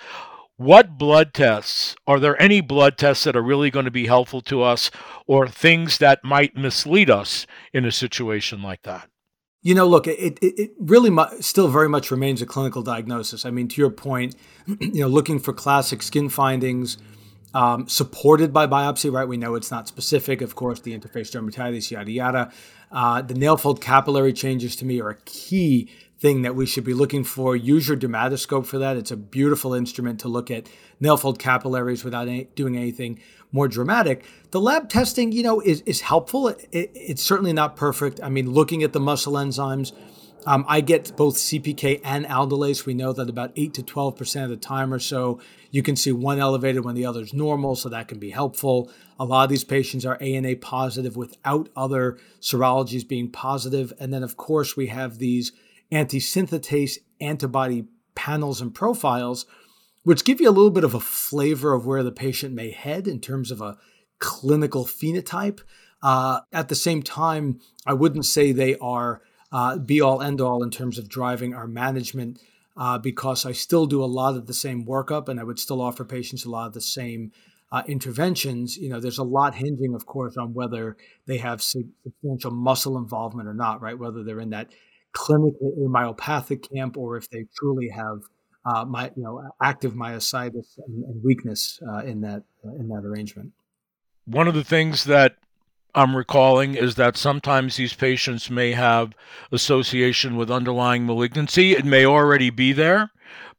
what 0.60 0.98
blood 0.98 1.34
tests 1.34 1.96
are 2.06 2.20
there 2.20 2.40
any 2.42 2.60
blood 2.60 2.98
tests 2.98 3.24
that 3.24 3.34
are 3.34 3.42
really 3.42 3.72
going 3.72 3.86
to 3.86 3.92
be 3.92 4.08
helpful 4.08 4.42
to 4.42 4.62
us 4.62 4.92
or 5.26 5.48
things 5.48 6.00
that 6.00 6.22
might 6.22 6.54
mislead 6.54 7.10
us 7.10 7.48
in 7.72 7.86
a 7.86 7.92
situation 7.94 8.62
like 8.62 8.82
that? 8.82 9.08
You 9.62 9.74
know 9.74 9.88
look 9.88 10.06
it, 10.06 10.38
it, 10.42 10.60
it 10.60 10.72
really 10.78 11.10
mu- 11.10 11.40
still 11.40 11.70
very 11.70 11.88
much 11.88 12.12
remains 12.12 12.42
a 12.42 12.46
clinical 12.46 12.82
diagnosis. 12.82 13.46
I 13.46 13.52
mean 13.52 13.70
to 13.70 13.82
your 13.82 13.90
point 13.90 14.36
you 14.82 15.00
know 15.00 15.08
looking 15.08 15.40
for 15.40 15.54
classic 15.54 16.02
skin 16.02 16.28
findings 16.28 16.98
um, 17.54 17.88
supported 17.88 18.52
by 18.52 18.68
biopsy 18.68 19.10
right? 19.10 19.28
We 19.30 19.38
know 19.38 19.56
it's 19.56 19.72
not 19.72 19.88
specific 19.88 20.42
of 20.42 20.56
course 20.56 20.82
the 20.82 20.92
interface 20.92 21.32
dermatitis 21.32 21.90
yada 21.90 22.12
yada. 22.12 22.52
Uh, 22.92 23.22
the 23.22 23.34
nail 23.34 23.56
fold 23.56 23.80
capillary 23.80 24.34
changes 24.34 24.76
to 24.76 24.86
me 24.86 25.00
are 25.00 25.12
a 25.12 25.18
key 25.24 25.90
thing 26.20 26.42
that 26.42 26.56
we 26.56 26.66
should 26.66 26.84
be 26.84 26.94
looking 26.94 27.24
for. 27.24 27.56
Use 27.56 27.88
your 27.88 27.98
dermatoscope 27.98 28.66
for 28.66 28.78
that. 28.80 28.98
It's 28.98 29.12
a 29.12 29.18
beautiful 29.18 29.74
instrument 29.74 30.20
to 30.22 30.28
look 30.28 30.52
at 30.52 30.68
nail 31.00 31.16
fold 31.16 31.40
capillaries 31.40 32.04
without 32.04 32.28
any, 32.28 32.46
doing 32.56 32.76
anything 32.76 33.20
more 33.52 33.68
dramatic. 33.68 34.26
The 34.52 34.60
lab 34.60 34.90
testing, 34.90 35.32
you 35.32 35.44
know, 35.44 35.62
is, 35.62 35.82
is 35.82 36.02
helpful. 36.02 36.50
It, 36.50 36.68
it, 36.72 36.92
it's 36.94 37.24
certainly 37.24 37.54
not 37.54 37.76
perfect. 37.76 38.20
I 38.22 38.30
mean, 38.30 38.52
looking 38.52 38.84
at 38.84 38.94
the 38.94 39.00
muscle 39.00 39.34
enzymes, 39.34 39.94
um, 40.46 40.66
I 40.68 40.82
get 40.82 41.16
both 41.16 41.36
CPK 41.36 42.02
and 42.04 42.26
aldolase. 42.26 42.86
We 42.86 42.94
know 42.94 43.14
that 43.14 43.30
about 43.30 43.52
8 43.56 43.74
to 43.76 43.84
12% 43.84 44.44
of 44.44 44.50
the 44.50 44.58
time 44.58 44.94
or 44.94 45.00
so, 45.00 45.40
you 45.72 45.84
can 45.84 45.96
see 45.96 46.12
one 46.12 46.40
elevated 46.40 46.84
when 46.84 46.96
the 46.96 47.06
other 47.06 47.22
is 47.22 47.34
normal, 47.34 47.76
so 47.76 47.90
that 47.90 48.08
can 48.08 48.20
be 48.20 48.32
helpful. 48.32 48.90
A 49.20 49.26
lot 49.26 49.44
of 49.44 49.50
these 49.50 49.64
patients 49.64 50.06
are 50.06 50.18
ANA 50.22 50.56
positive 50.56 51.18
without 51.18 51.70
other 51.76 52.18
serologies 52.42 53.08
being 53.08 53.30
positive. 53.30 53.94
And 54.00 54.14
then, 54.14 54.24
of 54.24 54.38
course, 54.38 54.78
we 54.78 54.88
have 54.88 55.18
these 55.18 55.52
antisynthetase 55.92 56.98
antibody 57.20 57.86
panels 58.16 58.62
and 58.62 58.74
profiles, 58.74 59.46
which 60.04 60.26
give 60.26 60.42
you 60.42 60.50
a 60.50 60.52
little 60.52 60.72
bit 60.72 60.84
of 60.84 60.94
a 60.94 61.00
flavor 61.00 61.74
of 61.74 61.86
where 61.86 62.04
the 62.04 62.12
patient 62.12 62.54
may 62.54 62.72
head 62.72 63.08
in 63.08 63.20
terms 63.20 63.52
of 63.52 63.62
a 63.62 63.78
clinical 64.20 64.86
phenotype. 64.86 65.62
Uh, 66.02 66.42
at 66.54 66.70
the 66.70 66.76
same 66.76 67.02
time, 67.02 67.60
I 67.86 67.94
wouldn't 67.94 68.26
say 68.26 68.52
they 68.52 68.78
are 68.78 69.22
uh, 69.52 69.78
be 69.78 70.00
all 70.00 70.22
end 70.22 70.42
all 70.42 70.64
in 70.64 70.70
terms 70.70 70.98
of 70.98 71.10
driving 71.10 71.54
our 71.54 71.68
management 71.68 72.40
uh, 72.78 72.98
because 72.98 73.46
I 73.46 73.52
still 73.52 73.86
do 73.86 74.04
a 74.04 74.06
lot 74.06 74.36
of 74.36 74.48
the 74.48 74.54
same 74.54 74.86
workup 74.86 75.28
and 75.28 75.40
I 75.40 75.44
would 75.44 75.60
still 75.60 75.82
offer 75.82 76.06
patients 76.06 76.46
a 76.46 76.50
lot 76.50 76.68
of 76.68 76.74
the 76.74 76.82
same 76.82 77.32
uh, 77.72 77.84
interventions. 77.88 78.78
You 78.78 78.90
know, 78.90 79.00
there's 79.00 79.18
a 79.18 79.24
lot 79.24 79.56
hinging, 79.56 79.94
of 79.96 80.06
course, 80.06 80.38
on 80.38 80.54
whether 80.54 80.98
they 81.26 81.38
have 81.38 81.62
substantial 81.62 82.52
muscle 82.52 82.98
involvement 82.98 83.48
or 83.48 83.54
not, 83.54 83.82
right? 83.82 83.98
Whether 83.98 84.24
they're 84.24 84.40
in 84.40 84.52
that 84.52 84.72
clinically 85.16 85.78
amyopathic 85.80 86.72
camp 86.74 86.98
or 86.98 87.18
if 87.18 87.30
they 87.30 87.46
truly 87.58 87.90
have 87.90 88.20
uh, 88.66 88.86
my, 88.86 89.12
you 89.16 89.24
know, 89.24 89.50
active 89.62 89.94
myositis 89.94 90.78
and, 90.86 91.04
and 91.04 91.24
weakness 91.24 91.80
uh, 91.90 92.00
in 92.00 92.22
that 92.22 92.44
uh, 92.66 92.76
in 92.76 92.88
that 92.90 93.04
arrangement. 93.06 93.52
One 94.26 94.48
of 94.48 94.54
the 94.54 94.64
things 94.64 95.06
that 95.06 95.38
I'm 95.96 96.16
recalling 96.16 96.76
is 96.76 96.96
that 96.96 97.18
sometimes 97.18 97.76
these 97.76 97.94
patients 97.94 98.50
may 98.50 98.74
have 98.74 99.14
association 99.52 100.36
with 100.36 100.52
underlying 100.52 101.06
malignancy. 101.06 101.72
It 101.72 101.86
may 101.86 102.06
already 102.06 102.52
be 102.52 102.74
there, 102.74 103.12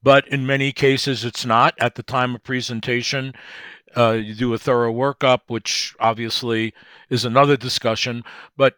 but 0.02 0.28
in 0.28 0.46
many 0.46 0.72
cases 0.72 1.24
it's 1.24 1.44
not. 1.44 1.74
At 1.80 1.96
the 1.96 2.04
time 2.04 2.34
of 2.34 2.44
presentation, 2.44 3.34
uh, 3.96 4.12
you 4.12 4.34
do 4.34 4.54
a 4.54 4.58
thorough 4.58 4.92
workup, 4.92 5.40
which 5.48 5.96
obviously 5.98 6.72
is 7.08 7.24
another 7.24 7.56
discussion. 7.56 8.22
But 8.56 8.76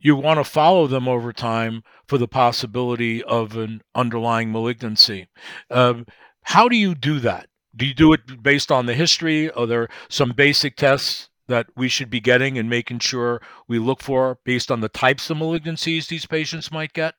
you 0.00 0.16
want 0.16 0.38
to 0.38 0.44
follow 0.44 0.86
them 0.86 1.06
over 1.06 1.32
time 1.32 1.82
for 2.08 2.18
the 2.18 2.28
possibility 2.28 3.22
of 3.22 3.56
an 3.56 3.82
underlying 3.94 4.50
malignancy. 4.50 5.28
Um, 5.70 6.06
how 6.42 6.68
do 6.68 6.76
you 6.76 6.94
do 6.94 7.20
that? 7.20 7.48
Do 7.76 7.86
you 7.86 7.94
do 7.94 8.12
it 8.12 8.42
based 8.42 8.72
on 8.72 8.86
the 8.86 8.94
history? 8.94 9.50
Are 9.52 9.66
there 9.66 9.88
some 10.08 10.32
basic 10.32 10.76
tests 10.76 11.28
that 11.46 11.66
we 11.76 11.88
should 11.88 12.10
be 12.10 12.20
getting 12.20 12.58
and 12.58 12.68
making 12.68 13.00
sure 13.00 13.40
we 13.68 13.78
look 13.78 14.02
for 14.02 14.38
based 14.44 14.70
on 14.70 14.80
the 14.80 14.88
types 14.88 15.30
of 15.30 15.36
malignancies 15.36 16.08
these 16.08 16.26
patients 16.26 16.72
might 16.72 16.92
get? 16.92 17.14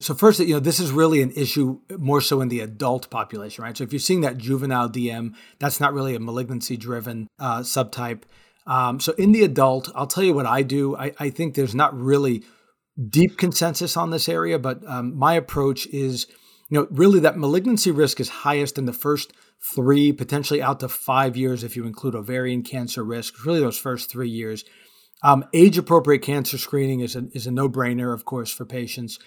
So 0.00 0.14
first, 0.14 0.40
you 0.40 0.54
know, 0.54 0.60
this 0.60 0.78
is 0.78 0.90
really 0.90 1.22
an 1.22 1.30
issue 1.30 1.80
more 1.96 2.20
so 2.20 2.42
in 2.42 2.48
the 2.48 2.60
adult 2.60 3.08
population, 3.08 3.64
right? 3.64 3.76
So 3.76 3.84
if 3.84 3.92
you're 3.92 4.00
seeing 4.00 4.20
that 4.20 4.36
juvenile 4.36 4.90
DM, 4.90 5.34
that's 5.58 5.80
not 5.80 5.94
really 5.94 6.14
a 6.14 6.20
malignancy-driven 6.20 7.28
uh, 7.38 7.60
subtype. 7.60 8.22
Um, 8.66 9.00
so 9.00 9.12
in 9.12 9.32
the 9.32 9.44
adult, 9.44 9.90
I'll 9.94 10.06
tell 10.06 10.24
you 10.24 10.34
what 10.34 10.46
I 10.46 10.62
do. 10.62 10.96
I, 10.96 11.12
I 11.18 11.30
think 11.30 11.54
there's 11.54 11.74
not 11.74 11.98
really 11.98 12.42
deep 13.08 13.36
consensus 13.38 13.96
on 13.96 14.10
this 14.10 14.28
area, 14.28 14.58
but 14.58 14.84
um, 14.86 15.16
my 15.16 15.34
approach 15.34 15.86
is, 15.88 16.26
you 16.68 16.78
know, 16.78 16.88
really 16.90 17.20
that 17.20 17.38
malignancy 17.38 17.90
risk 17.90 18.18
is 18.18 18.28
highest 18.28 18.78
in 18.78 18.86
the 18.86 18.92
first 18.92 19.32
three, 19.62 20.12
potentially 20.12 20.62
out 20.62 20.80
to 20.80 20.88
five 20.88 21.36
years 21.36 21.62
if 21.62 21.76
you 21.76 21.86
include 21.86 22.14
ovarian 22.14 22.62
cancer 22.62 23.04
risk. 23.04 23.44
Really, 23.44 23.60
those 23.60 23.78
first 23.78 24.10
three 24.10 24.28
years. 24.28 24.64
Um, 25.22 25.44
age 25.54 25.78
appropriate 25.78 26.22
cancer 26.22 26.58
screening 26.58 27.00
is 27.00 27.16
a, 27.16 27.28
is 27.32 27.46
a 27.46 27.50
no 27.50 27.68
brainer, 27.68 28.12
of 28.12 28.24
course, 28.24 28.52
for 28.52 28.66
patients. 28.66 29.18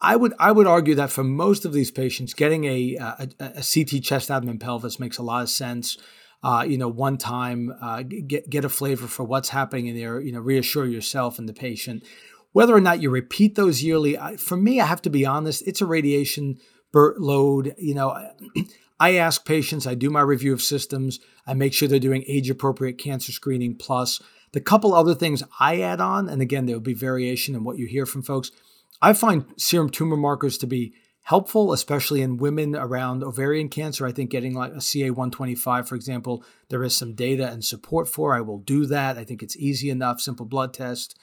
I 0.00 0.16
would 0.16 0.34
I 0.38 0.52
would 0.52 0.66
argue 0.66 0.94
that 0.96 1.10
for 1.10 1.24
most 1.24 1.64
of 1.64 1.72
these 1.72 1.90
patients, 1.90 2.34
getting 2.34 2.64
a, 2.64 2.96
a, 2.96 3.28
a 3.40 3.62
CT 3.62 4.02
chest 4.02 4.30
abdomen 4.30 4.58
pelvis 4.58 5.00
makes 5.00 5.18
a 5.18 5.22
lot 5.22 5.42
of 5.42 5.48
sense. 5.48 5.96
Uh, 6.42 6.64
you 6.66 6.78
know, 6.78 6.88
one 6.88 7.16
time, 7.18 7.74
uh, 7.80 8.02
get 8.02 8.48
get 8.48 8.64
a 8.64 8.68
flavor 8.68 9.06
for 9.06 9.24
what's 9.24 9.48
happening 9.48 9.86
in 9.86 9.96
there. 9.96 10.20
You 10.20 10.32
know, 10.32 10.40
reassure 10.40 10.86
yourself 10.86 11.38
and 11.38 11.48
the 11.48 11.52
patient. 11.52 12.04
Whether 12.52 12.74
or 12.74 12.80
not 12.80 13.02
you 13.02 13.10
repeat 13.10 13.54
those 13.54 13.82
yearly, 13.82 14.16
for 14.38 14.56
me, 14.56 14.80
I 14.80 14.86
have 14.86 15.02
to 15.02 15.10
be 15.10 15.26
honest. 15.26 15.66
It's 15.66 15.80
a 15.80 15.86
radiation 15.86 16.58
load. 16.94 17.74
You 17.78 17.94
know, 17.94 18.30
I 19.00 19.16
ask 19.16 19.44
patients. 19.44 19.86
I 19.86 19.94
do 19.94 20.08
my 20.08 20.22
review 20.22 20.52
of 20.52 20.62
systems. 20.62 21.20
I 21.46 21.54
make 21.54 21.74
sure 21.74 21.88
they're 21.88 21.98
doing 21.98 22.24
age 22.26 22.48
appropriate 22.48 22.96
cancer 22.98 23.32
screening. 23.32 23.76
Plus, 23.76 24.22
the 24.52 24.60
couple 24.60 24.94
other 24.94 25.14
things 25.14 25.42
I 25.60 25.80
add 25.80 26.00
on, 26.00 26.28
and 26.28 26.40
again, 26.40 26.64
there 26.64 26.76
will 26.76 26.80
be 26.80 26.94
variation 26.94 27.54
in 27.54 27.64
what 27.64 27.76
you 27.76 27.86
hear 27.86 28.06
from 28.06 28.22
folks 28.22 28.50
I 29.00 29.12
find 29.12 29.44
serum 29.56 29.90
tumor 29.90 30.16
markers 30.16 30.58
to 30.58 30.66
be 30.66 30.94
helpful, 31.26 31.72
especially 31.72 32.22
in 32.22 32.36
women 32.36 32.76
around 32.76 33.24
ovarian 33.24 33.68
cancer. 33.68 34.06
I 34.06 34.12
think 34.12 34.30
getting 34.30 34.54
like 34.54 34.70
a 34.70 34.76
CA125, 34.76 35.88
for 35.88 35.96
example, 35.96 36.44
there 36.68 36.84
is 36.84 36.96
some 36.96 37.14
data 37.14 37.48
and 37.48 37.64
support 37.64 38.06
for. 38.08 38.32
I 38.32 38.40
will 38.40 38.60
do 38.60 38.86
that. 38.86 39.18
I 39.18 39.24
think 39.24 39.42
it's 39.42 39.56
easy 39.56 39.90
enough, 39.90 40.20
simple 40.20 40.46
blood 40.46 40.72
test. 40.72 41.18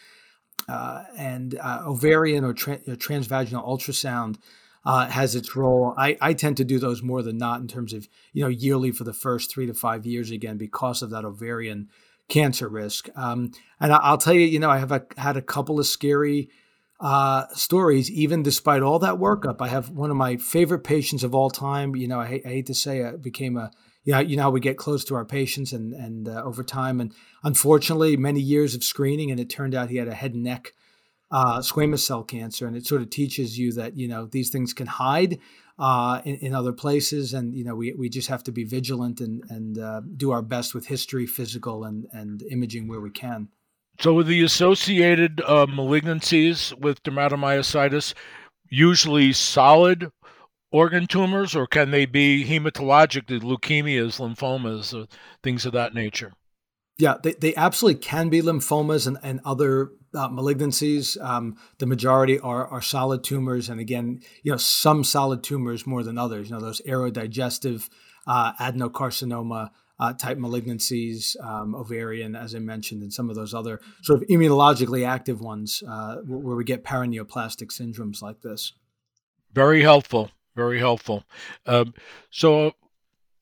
Uh, 0.67 1.03
and 1.17 1.57
uh, 1.57 1.83
ovarian 1.86 2.43
or 2.43 2.51
tra- 2.53 2.79
transvaginal 2.79 3.65
ultrasound 3.65 4.39
uh, 4.86 5.07
has 5.07 5.36
its 5.36 5.55
role. 5.55 5.93
I, 5.98 6.17
I 6.19 6.33
tend 6.33 6.57
to 6.57 6.65
do 6.65 6.79
those 6.79 7.01
more 7.01 7.22
than 7.22 7.38
not 7.38 7.62
in 7.62 7.69
terms 7.69 7.93
of 7.93 8.10
you 8.33 8.43
know 8.43 8.50
yearly 8.50 8.91
for 8.91 9.05
the 9.05 9.13
first 9.13 9.51
three 9.51 9.67
to 9.67 9.74
five 9.74 10.05
years 10.05 10.31
again 10.31 10.57
because 10.57 11.01
of 11.01 11.12
that 11.12 11.24
ovarian 11.24 11.88
cancer 12.27 12.67
risk. 12.67 13.07
Um, 13.15 13.51
and 13.79 13.93
I, 13.93 14.12
will 14.12 14.17
tell 14.17 14.33
you, 14.33 14.41
you 14.41 14.60
know, 14.60 14.69
I 14.69 14.79
have 14.79 14.91
a, 14.91 15.05
had 15.15 15.38
a 15.38 15.41
couple 15.41 15.79
of 15.79 15.88
scary 15.88 16.50
uh, 17.00 17.46
stories, 17.54 18.10
even 18.12 18.44
despite 18.44 18.82
all 18.82 19.00
that 19.00 19.16
workup. 19.16 19.62
I 19.62 19.68
have 19.68 19.90
one 19.90 20.10
of 20.10 20.18
my 20.18 20.38
favorite 20.38 20.84
patients 20.84 21.24
of 21.24 21.36
all 21.36 21.50
time. 21.50 21.96
You 21.96 22.08
know, 22.08 22.20
I 22.20 22.28
hate, 22.28 22.46
I 22.46 22.50
hate 22.50 22.66
to 22.68 22.74
say 22.74 23.00
it 23.00 23.22
became 23.22 23.58
a, 23.58 23.72
you 24.04 24.14
know, 24.14 24.20
you 24.20 24.38
know 24.38 24.50
we 24.50 24.60
get 24.60 24.78
close 24.78 25.04
to 25.06 25.16
our 25.16 25.26
patients 25.26 25.74
and, 25.74 25.94
and 25.94 26.28
uh, 26.28 26.44
over 26.44 26.64
time. 26.64 27.02
And 27.02 27.14
unfortunately, 27.44 28.16
many 28.18 28.40
years 28.40 28.76
of 28.76 28.84
screening, 28.84 29.32
and 29.32 29.40
it 29.40 29.50
turned 29.50 29.76
out 29.76 29.90
he 29.90 29.98
had 29.98 30.08
a 30.08 30.14
head 30.14 30.34
and 30.34 30.44
neck 30.44 30.74
uh, 31.34 31.60
squamous 31.60 32.00
cell 32.00 32.24
cancer. 32.24 32.68
And 32.68 32.78
it 32.78 32.86
sort 32.86 33.02
of 33.02 33.10
teaches 33.10 33.58
you 33.58 33.74
that, 33.74 33.98
you 33.98 34.08
know, 34.08 34.28
these 34.28 34.52
things 34.52 34.72
can 34.72 34.86
hide 34.86 35.40
uh, 35.80 36.22
in, 36.24 36.36
in, 36.36 36.56
other 36.56 36.72
places. 36.72 37.34
And, 37.34 37.56
you 37.56 37.64
know, 37.64 37.76
we, 37.76 37.92
we 37.94 38.08
just 38.08 38.28
have 38.28 38.44
to 38.44 38.52
be 38.52 38.64
vigilant 38.64 39.20
and, 39.20 39.44
and 39.50 39.80
uh, 39.80 40.02
do 40.16 40.30
our 40.30 40.44
best 40.44 40.76
with 40.76 40.86
history, 40.86 41.26
physical, 41.26 41.86
and, 41.86 42.06
and 42.12 42.44
imaging 42.44 42.88
where 42.88 43.02
we 43.02 43.10
can. 43.10 43.50
So, 44.00 44.24
the 44.24 44.42
associated 44.44 45.42
uh, 45.42 45.68
malignancies 45.68 46.78
with 46.80 47.04
dermatomyositis, 47.04 48.14
usually 48.70 49.34
solid 49.34 50.10
organ 50.72 51.06
tumors, 51.06 51.56
or 51.56 51.68
can 51.68 51.92
they 51.92 52.06
be 52.06 52.44
hematologic, 52.44 53.28
leukemias, 53.28 54.20
lymphomas, 54.20 55.08
things 55.44 55.66
of 55.66 55.74
that 55.74 55.94
nature? 55.94 56.34
Yeah, 56.98 57.16
they, 57.22 57.34
they 57.34 57.56
absolutely 57.56 58.02
can 58.02 58.30
be 58.30 58.42
lymphomas 58.42 59.08
and, 59.08 59.18
and 59.24 59.40
other 59.46 59.92
uh, 60.16 60.30
malignancies. 60.30 61.22
Um, 61.24 61.58
the 61.80 61.86
majority 61.86 62.40
are, 62.40 62.68
are 62.68 62.82
solid 62.82 63.24
tumors. 63.24 63.70
And 63.70 63.80
again, 63.80 64.22
you 64.44 64.52
know, 64.52 64.58
some 64.58 65.04
solid 65.04 65.44
tumors 65.44 65.88
more 65.88 66.04
than 66.04 66.18
others. 66.18 66.50
You 66.50 66.56
know, 66.56 66.62
those 66.62 66.82
aerodigestive 66.82 67.90
uh, 68.28 68.54
adenocarcinoma, 68.54 69.70
uh, 70.00 70.14
type 70.14 70.38
malignancies, 70.38 71.40
um, 71.44 71.76
ovarian, 71.76 72.36
as 72.36 72.56
I 72.56 72.60
mentioned, 72.60 73.02
and 73.04 73.14
some 73.14 73.30
of 73.30 73.36
those 73.36 73.54
other 73.54 73.80
sort 74.02 74.22
of 74.22 74.28
immunologically 74.28 75.08
active 75.08 75.42
ones 75.42 75.84
uh, 75.88 76.18
where 76.26 76.56
we 76.56 76.64
get 76.64 76.84
paraneoplastic 76.84 77.68
syndromes 77.72 78.22
like 78.22 78.42
this. 78.42 78.74
Very 79.54 79.82
helpful. 79.82 80.32
Very 80.56 80.80
helpful. 80.80 81.24
Um, 81.66 81.94
so 82.30 82.74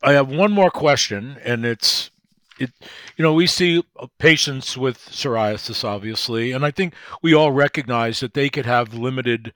I 0.01 0.13
have 0.13 0.29
one 0.29 0.51
more 0.51 0.71
question, 0.71 1.37
and 1.43 1.65
it's 1.65 2.11
it, 2.59 2.71
you 3.17 3.23
know, 3.23 3.33
we 3.33 3.47
see 3.47 3.83
patients 4.19 4.77
with 4.77 4.97
psoriasis, 4.97 5.83
obviously, 5.83 6.51
and 6.51 6.65
I 6.65 6.71
think 6.71 6.93
we 7.21 7.33
all 7.33 7.51
recognize 7.51 8.19
that 8.19 8.33
they 8.33 8.49
could 8.49 8.65
have 8.65 8.93
limited 8.93 9.53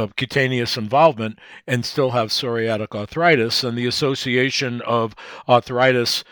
of 0.00 0.16
cutaneous 0.16 0.76
involvement 0.76 1.38
and 1.66 1.84
still 1.84 2.10
have 2.10 2.30
psoriatic 2.30 2.94
arthritis. 2.94 3.62
And 3.62 3.76
the 3.76 3.86
association 3.86 4.80
of 4.82 5.14
arthritis 5.48 6.24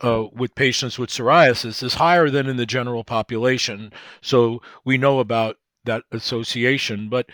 uh, 0.00 0.24
with 0.32 0.54
patients 0.54 0.98
with 0.98 1.10
psoriasis 1.10 1.82
is 1.82 1.94
higher 1.94 2.30
than 2.30 2.46
in 2.48 2.56
the 2.56 2.66
general 2.66 3.04
population. 3.04 3.92
So 4.22 4.62
we 4.84 4.96
know 4.96 5.20
about 5.20 5.56
that 5.84 6.02
association. 6.12 7.08
But 7.08 7.26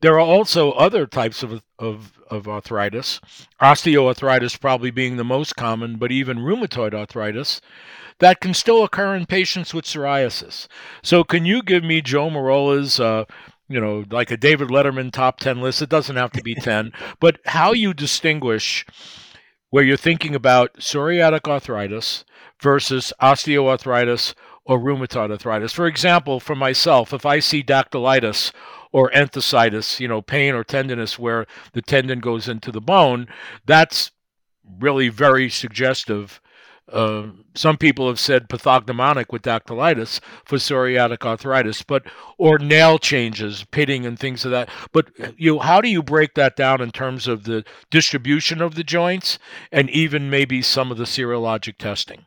there 0.00 0.14
are 0.14 0.20
also 0.20 0.72
other 0.72 1.06
types 1.06 1.42
of, 1.42 1.62
of, 1.78 2.12
of 2.30 2.48
arthritis, 2.48 3.20
osteoarthritis 3.60 4.60
probably 4.60 4.90
being 4.90 5.16
the 5.16 5.24
most 5.24 5.56
common, 5.56 5.96
but 5.96 6.10
even 6.10 6.38
rheumatoid 6.38 6.94
arthritis 6.94 7.60
that 8.18 8.40
can 8.40 8.54
still 8.54 8.84
occur 8.84 9.16
in 9.16 9.26
patients 9.26 9.74
with 9.74 9.84
psoriasis. 9.84 10.68
So, 11.02 11.24
can 11.24 11.44
you 11.44 11.62
give 11.62 11.82
me 11.82 12.00
Joe 12.00 12.30
Merola's 12.30 13.00
uh, 13.00 13.24
you 13.72 13.80
know, 13.80 14.04
like 14.10 14.30
a 14.30 14.36
David 14.36 14.68
Letterman 14.68 15.12
top 15.12 15.40
10 15.40 15.60
list. 15.60 15.82
It 15.82 15.88
doesn't 15.88 16.16
have 16.16 16.32
to 16.32 16.42
be 16.42 16.54
10, 16.54 16.92
but 17.20 17.38
how 17.46 17.72
you 17.72 17.94
distinguish 17.94 18.86
where 19.70 19.84
you're 19.84 19.96
thinking 19.96 20.34
about 20.34 20.74
psoriatic 20.74 21.48
arthritis 21.48 22.24
versus 22.60 23.12
osteoarthritis 23.20 24.34
or 24.64 24.78
rheumatoid 24.78 25.30
arthritis. 25.30 25.72
For 25.72 25.86
example, 25.86 26.40
for 26.40 26.54
myself, 26.54 27.12
if 27.12 27.26
I 27.26 27.38
see 27.38 27.62
dactylitis 27.62 28.52
or 28.92 29.10
enthesitis, 29.10 29.98
you 29.98 30.06
know, 30.06 30.22
pain 30.22 30.54
or 30.54 30.62
tenderness 30.62 31.18
where 31.18 31.46
the 31.72 31.82
tendon 31.82 32.20
goes 32.20 32.48
into 32.48 32.70
the 32.70 32.80
bone, 32.80 33.26
that's 33.66 34.10
really 34.78 35.08
very 35.08 35.48
suggestive 35.48 36.40
uh, 36.90 37.28
some 37.54 37.76
people 37.76 38.08
have 38.08 38.18
said 38.18 38.48
pathognomonic 38.48 39.26
with 39.30 39.42
dactylitis 39.42 40.20
for 40.44 40.56
psoriatic 40.56 41.24
arthritis, 41.24 41.82
but 41.82 42.02
or 42.38 42.58
nail 42.58 42.98
changes, 42.98 43.64
pitting, 43.70 44.04
and 44.04 44.18
things 44.18 44.44
of 44.44 44.50
that. 44.50 44.68
But 44.92 45.10
you, 45.36 45.54
know, 45.54 45.58
how 45.60 45.80
do 45.80 45.88
you 45.88 46.02
break 46.02 46.34
that 46.34 46.56
down 46.56 46.80
in 46.80 46.90
terms 46.90 47.28
of 47.28 47.44
the 47.44 47.64
distribution 47.90 48.60
of 48.60 48.74
the 48.74 48.84
joints 48.84 49.38
and 49.70 49.88
even 49.90 50.30
maybe 50.30 50.60
some 50.60 50.90
of 50.90 50.98
the 50.98 51.04
serologic 51.04 51.78
testing? 51.78 52.26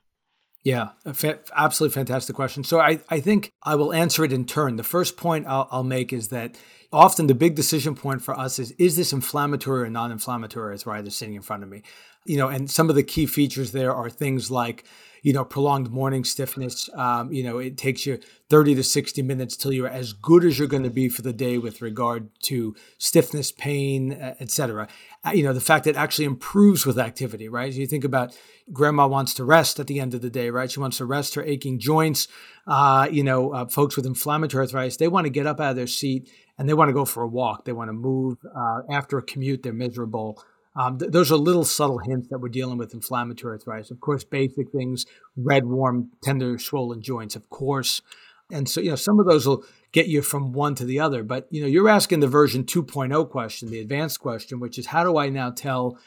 Yeah, 0.63 0.89
fa- 1.13 1.39
absolutely 1.55 1.93
fantastic 1.93 2.35
question. 2.35 2.63
So 2.63 2.79
I, 2.79 2.99
I 3.09 3.19
think 3.19 3.51
I 3.61 3.75
will 3.75 3.93
answer 3.93 4.25
it 4.25 4.33
in 4.33 4.45
turn. 4.45 4.77
The 4.77 4.83
first 4.83 5.15
point 5.15 5.45
I'll, 5.47 5.67
I'll 5.69 5.83
make 5.83 6.11
is 6.11 6.29
that 6.29 6.57
often 6.91 7.27
the 7.27 7.35
big 7.35 7.55
decision 7.55 7.93
point 7.93 8.23
for 8.23 8.37
us 8.37 8.57
is 8.57 8.71
is 8.71 8.95
this 8.95 9.13
inflammatory 9.13 9.83
or 9.83 9.89
non-inflammatory 9.89 10.71
arthritis 10.71 11.15
sitting 11.15 11.35
in 11.35 11.41
front 11.41 11.61
of 11.61 11.69
me 11.69 11.83
you 12.25 12.38
know, 12.38 12.47
and 12.47 12.69
some 12.69 12.89
of 12.89 12.95
the 12.95 13.03
key 13.03 13.25
features 13.25 13.71
there 13.71 13.93
are 13.93 14.09
things 14.09 14.49
like, 14.49 14.85
you 15.21 15.33
know, 15.33 15.43
prolonged 15.43 15.89
morning 15.89 16.23
stiffness. 16.23 16.88
Um, 16.93 17.31
you 17.33 17.43
know, 17.43 17.57
it 17.57 17.77
takes 17.77 18.05
you 18.05 18.19
30 18.49 18.75
to 18.75 18.83
60 18.83 19.21
minutes 19.23 19.57
till 19.57 19.73
you're 19.73 19.88
as 19.88 20.13
good 20.13 20.43
as 20.43 20.59
you're 20.59 20.67
going 20.67 20.83
to 20.83 20.91
be 20.91 21.09
for 21.09 21.23
the 21.23 21.33
day 21.33 21.57
with 21.57 21.81
regard 21.81 22.29
to 22.43 22.75
stiffness, 22.99 23.51
pain, 23.51 24.13
etc. 24.39 24.88
Uh, 25.25 25.31
you 25.31 25.43
know, 25.43 25.53
the 25.53 25.61
fact 25.61 25.85
that 25.85 25.95
actually 25.95 26.25
improves 26.25 26.85
with 26.85 26.99
activity, 26.99 27.49
right? 27.49 27.73
You 27.73 27.88
think 27.88 28.03
about 28.03 28.38
grandma 28.71 29.07
wants 29.07 29.33
to 29.35 29.45
rest 29.45 29.79
at 29.79 29.88
the 29.88 29.99
end 29.99 30.13
of 30.13 30.21
the 30.21 30.29
day, 30.29 30.51
right? 30.51 30.69
She 30.69 30.79
wants 30.79 30.97
to 30.97 31.05
rest 31.05 31.33
her 31.35 31.43
aching 31.43 31.79
joints. 31.79 32.27
Uh, 32.67 33.07
you 33.11 33.23
know, 33.23 33.51
uh, 33.51 33.65
folks 33.67 33.95
with 33.95 34.05
inflammatory 34.05 34.65
arthritis, 34.65 34.97
they 34.97 35.07
want 35.07 35.25
to 35.25 35.31
get 35.31 35.47
up 35.47 35.59
out 35.59 35.71
of 35.71 35.75
their 35.75 35.88
seat 35.88 36.29
and 36.57 36.69
they 36.69 36.73
want 36.73 36.89
to 36.89 36.93
go 36.93 37.05
for 37.05 37.23
a 37.23 37.27
walk. 37.27 37.65
They 37.65 37.73
want 37.73 37.89
to 37.89 37.93
move. 37.93 38.38
Uh, 38.55 38.81
after 38.91 39.17
a 39.17 39.23
commute, 39.23 39.63
they're 39.63 39.73
miserable. 39.73 40.39
Um, 40.75 40.99
th- 40.99 41.11
those 41.11 41.31
are 41.31 41.38
little 41.38 41.63
subtle 41.63 41.99
hints 41.99 42.27
that 42.29 42.39
we're 42.39 42.49
dealing 42.49 42.77
with 42.77 42.93
inflammatory 42.93 43.53
arthritis. 43.53 43.91
Of 43.91 43.99
course, 43.99 44.23
basic 44.23 44.71
things, 44.71 45.05
red, 45.38 45.65
warm, 45.65 46.11
tender, 46.21 46.59
swollen 46.59 47.01
joints, 47.01 47.35
of 47.35 47.49
course. 47.49 48.01
And 48.51 48.69
so, 48.69 48.81
you 48.81 48.91
know, 48.91 48.95
some 48.95 49.19
of 49.19 49.25
those 49.25 49.47
will 49.47 49.63
get 49.91 50.07
you 50.07 50.21
from 50.21 50.51
one 50.51 50.75
to 50.75 50.85
the 50.85 50.99
other. 50.99 51.23
But, 51.23 51.47
you 51.49 51.61
know, 51.61 51.67
you're 51.67 51.89
asking 51.89 52.19
the 52.19 52.27
version 52.27 52.63
2.0 52.63 53.29
question, 53.29 53.71
the 53.71 53.79
advanced 53.79 54.19
question, 54.19 54.59
which 54.59 54.77
is 54.77 54.88
how 54.88 55.03
do 55.03 55.17
I 55.17 55.29
now 55.29 55.49
tell 55.49 55.97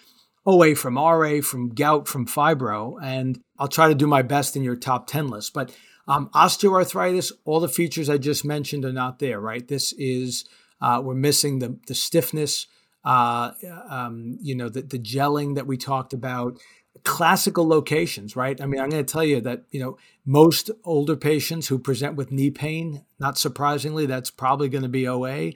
OA 0.47 0.75
from 0.75 0.97
RA, 0.97 1.41
from 1.41 1.75
gout, 1.75 2.07
from 2.07 2.27
fibro? 2.27 2.97
And 3.03 3.41
I'll 3.59 3.69
try 3.69 3.89
to 3.89 3.95
do 3.95 4.07
my 4.07 4.23
best 4.23 4.57
in 4.57 4.63
your 4.63 4.77
top 4.77 5.07
10 5.09 5.29
list. 5.29 5.53
But 5.53 5.75
um, 6.07 6.31
osteoarthritis, 6.31 7.33
all 7.45 7.61
the 7.61 7.69
features 7.69 8.09
I 8.09 8.19
just 8.19 8.45
mentioned 8.45 8.85
are 8.85 8.93
not 8.93 9.19
there, 9.19 9.41
right? 9.41 9.67
This 9.67 9.93
is, 9.95 10.45
uh, 10.81 11.01
we're 11.03 11.15
missing 11.15 11.59
the, 11.59 11.79
the 11.87 11.95
stiffness, 11.95 12.67
uh, 13.09 13.53
um, 13.89 14.37
you 14.43 14.55
know, 14.55 14.69
the, 14.69 14.83
the 14.83 14.99
gelling 14.99 15.55
that 15.55 15.67
we 15.67 15.79
talked 15.79 16.13
about, 16.13 16.59
classical 17.05 17.67
locations, 17.67 18.37
right? 18.37 18.61
I 18.61 18.67
mean, 18.67 18.81
I'm 18.83 18.91
going 18.91 19.05
to 19.05 19.13
tell 19.13 19.25
you 19.25 19.41
that, 19.41 19.63
you 19.71 19.81
know, 19.81 19.97
most 20.27 20.71
older 20.85 21.17
patients 21.17 21.69
who 21.69 21.79
present 21.79 22.17
with 22.17 22.31
knee 22.31 22.51
pain, 22.51 23.07
not 23.19 23.39
surprisingly, 23.39 24.05
that's 24.05 24.31
probably 24.31 24.69
going 24.69 24.83
to 24.83 24.91
be 24.91 25.09
OA. 25.09 25.53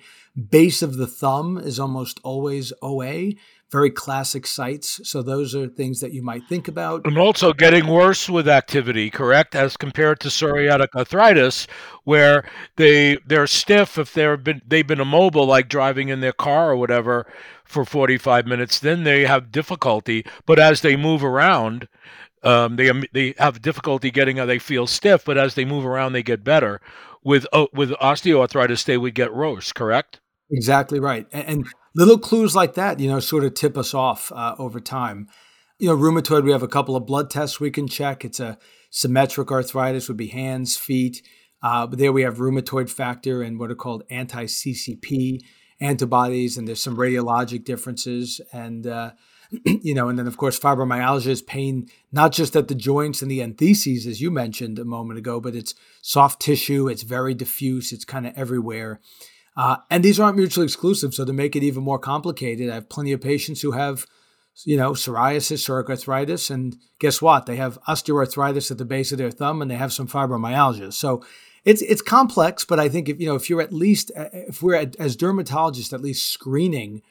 Base 0.48 0.80
of 0.80 0.96
the 0.96 1.06
thumb 1.06 1.58
is 1.58 1.78
almost 1.78 2.20
always 2.24 2.72
OA. 2.80 3.32
Very 3.72 3.90
classic 3.90 4.46
sites. 4.46 5.00
So 5.02 5.22
those 5.22 5.54
are 5.54 5.66
things 5.66 6.00
that 6.00 6.12
you 6.12 6.22
might 6.22 6.46
think 6.48 6.68
about. 6.68 7.06
And 7.06 7.16
also 7.16 7.54
getting 7.54 7.86
worse 7.86 8.28
with 8.28 8.46
activity, 8.46 9.10
correct, 9.10 9.54
as 9.54 9.78
compared 9.78 10.20
to 10.20 10.28
psoriatic 10.28 10.88
arthritis, 10.94 11.66
where 12.04 12.44
they 12.76 13.16
they're 13.26 13.46
stiff 13.46 13.98
if 13.98 14.12
they've 14.12 14.44
been 14.44 14.60
they've 14.66 14.86
been 14.86 15.00
immobile, 15.00 15.46
like 15.46 15.68
driving 15.68 16.10
in 16.10 16.20
their 16.20 16.32
car 16.32 16.70
or 16.70 16.76
whatever, 16.76 17.26
for 17.64 17.86
45 17.86 18.46
minutes. 18.46 18.78
Then 18.78 19.04
they 19.04 19.24
have 19.24 19.50
difficulty, 19.50 20.24
but 20.46 20.58
as 20.58 20.82
they 20.82 20.94
move 20.94 21.24
around. 21.24 21.88
Um, 22.44 22.74
they 22.74 22.90
they 23.12 23.34
have 23.38 23.62
difficulty 23.62 24.10
getting. 24.10 24.40
Out, 24.40 24.46
they 24.46 24.58
feel 24.58 24.88
stiff, 24.88 25.24
but 25.24 25.38
as 25.38 25.54
they 25.54 25.64
move 25.64 25.86
around, 25.86 26.12
they 26.12 26.24
get 26.24 26.42
better. 26.42 26.80
With 27.22 27.46
uh, 27.52 27.66
with 27.72 27.90
osteoarthritis, 27.90 28.84
they 28.84 28.98
would 28.98 29.14
get 29.14 29.32
worse. 29.32 29.72
Correct? 29.72 30.18
Exactly 30.50 30.98
right. 30.98 31.24
And, 31.30 31.46
and 31.46 31.66
little 31.94 32.18
clues 32.18 32.54
like 32.54 32.74
that, 32.74 33.00
you 33.00 33.08
know, 33.08 33.20
sort 33.20 33.44
of 33.44 33.54
tip 33.54 33.76
us 33.76 33.94
off 33.94 34.32
uh, 34.32 34.54
over 34.58 34.80
time. 34.80 35.28
You 35.78 35.88
know, 35.88 35.96
rheumatoid, 35.96 36.44
we 36.44 36.52
have 36.52 36.62
a 36.62 36.68
couple 36.68 36.96
of 36.96 37.06
blood 37.06 37.30
tests 37.30 37.60
we 37.60 37.70
can 37.70 37.88
check. 37.88 38.24
It's 38.24 38.40
a 38.40 38.58
symmetric 38.90 39.50
arthritis, 39.50 40.08
would 40.08 40.16
be 40.16 40.28
hands, 40.28 40.76
feet. 40.76 41.22
Uh, 41.62 41.86
but 41.86 41.98
there 41.98 42.12
we 42.12 42.22
have 42.22 42.38
rheumatoid 42.38 42.90
factor 42.90 43.42
and 43.42 43.58
what 43.58 43.70
are 43.70 43.76
called 43.76 44.04
anti 44.10 44.44
CCP 44.44 45.40
antibodies, 45.80 46.56
and 46.56 46.66
there's 46.66 46.82
some 46.82 46.96
radiologic 46.96 47.64
differences. 47.64 48.40
And, 48.52 48.86
uh, 48.86 49.12
you 49.64 49.94
know, 49.94 50.08
and 50.08 50.18
then 50.18 50.26
of 50.26 50.36
course, 50.36 50.58
fibromyalgia 50.58 51.26
is 51.26 51.42
pain, 51.42 51.88
not 52.10 52.32
just 52.32 52.56
at 52.56 52.68
the 52.68 52.74
joints 52.74 53.22
and 53.22 53.30
the 53.30 53.40
entheses, 53.40 54.06
as 54.06 54.20
you 54.20 54.30
mentioned 54.30 54.78
a 54.78 54.84
moment 54.84 55.18
ago, 55.18 55.40
but 55.40 55.54
it's 55.54 55.74
soft 56.00 56.40
tissue, 56.40 56.88
it's 56.88 57.02
very 57.02 57.34
diffuse, 57.34 57.92
it's 57.92 58.04
kind 58.04 58.26
of 58.26 58.36
everywhere. 58.36 59.00
Uh, 59.56 59.76
and 59.90 60.02
these 60.02 60.18
aren't 60.18 60.36
mutually 60.36 60.64
exclusive. 60.64 61.14
So 61.14 61.24
to 61.24 61.32
make 61.32 61.54
it 61.54 61.62
even 61.62 61.82
more 61.82 61.98
complicated, 61.98 62.70
I 62.70 62.74
have 62.74 62.88
plenty 62.88 63.12
of 63.12 63.20
patients 63.20 63.60
who 63.60 63.72
have, 63.72 64.06
you 64.64 64.76
know, 64.76 64.92
psoriasis, 64.92 65.66
psoriatic 65.66 65.90
arthritis, 65.90 66.50
and 66.50 66.76
guess 66.98 67.20
what? 67.20 67.46
They 67.46 67.56
have 67.56 67.78
osteoarthritis 67.88 68.70
at 68.70 68.78
the 68.78 68.84
base 68.84 69.12
of 69.12 69.18
their 69.18 69.30
thumb, 69.30 69.60
and 69.60 69.70
they 69.70 69.76
have 69.76 69.92
some 69.92 70.08
fibromyalgia. 70.08 70.92
So 70.92 71.22
it's 71.64 71.82
it's 71.82 72.02
complex, 72.02 72.64
but 72.64 72.80
I 72.80 72.88
think 72.88 73.08
if 73.08 73.20
you 73.20 73.26
know 73.26 73.34
if 73.34 73.48
you're 73.48 73.60
at 73.60 73.72
least 73.72 74.10
if 74.16 74.62
we're 74.62 74.74
at, 74.74 74.96
as 74.96 75.16
dermatologists 75.16 75.92
at 75.92 76.00
least 76.00 76.32
screening 76.32 77.02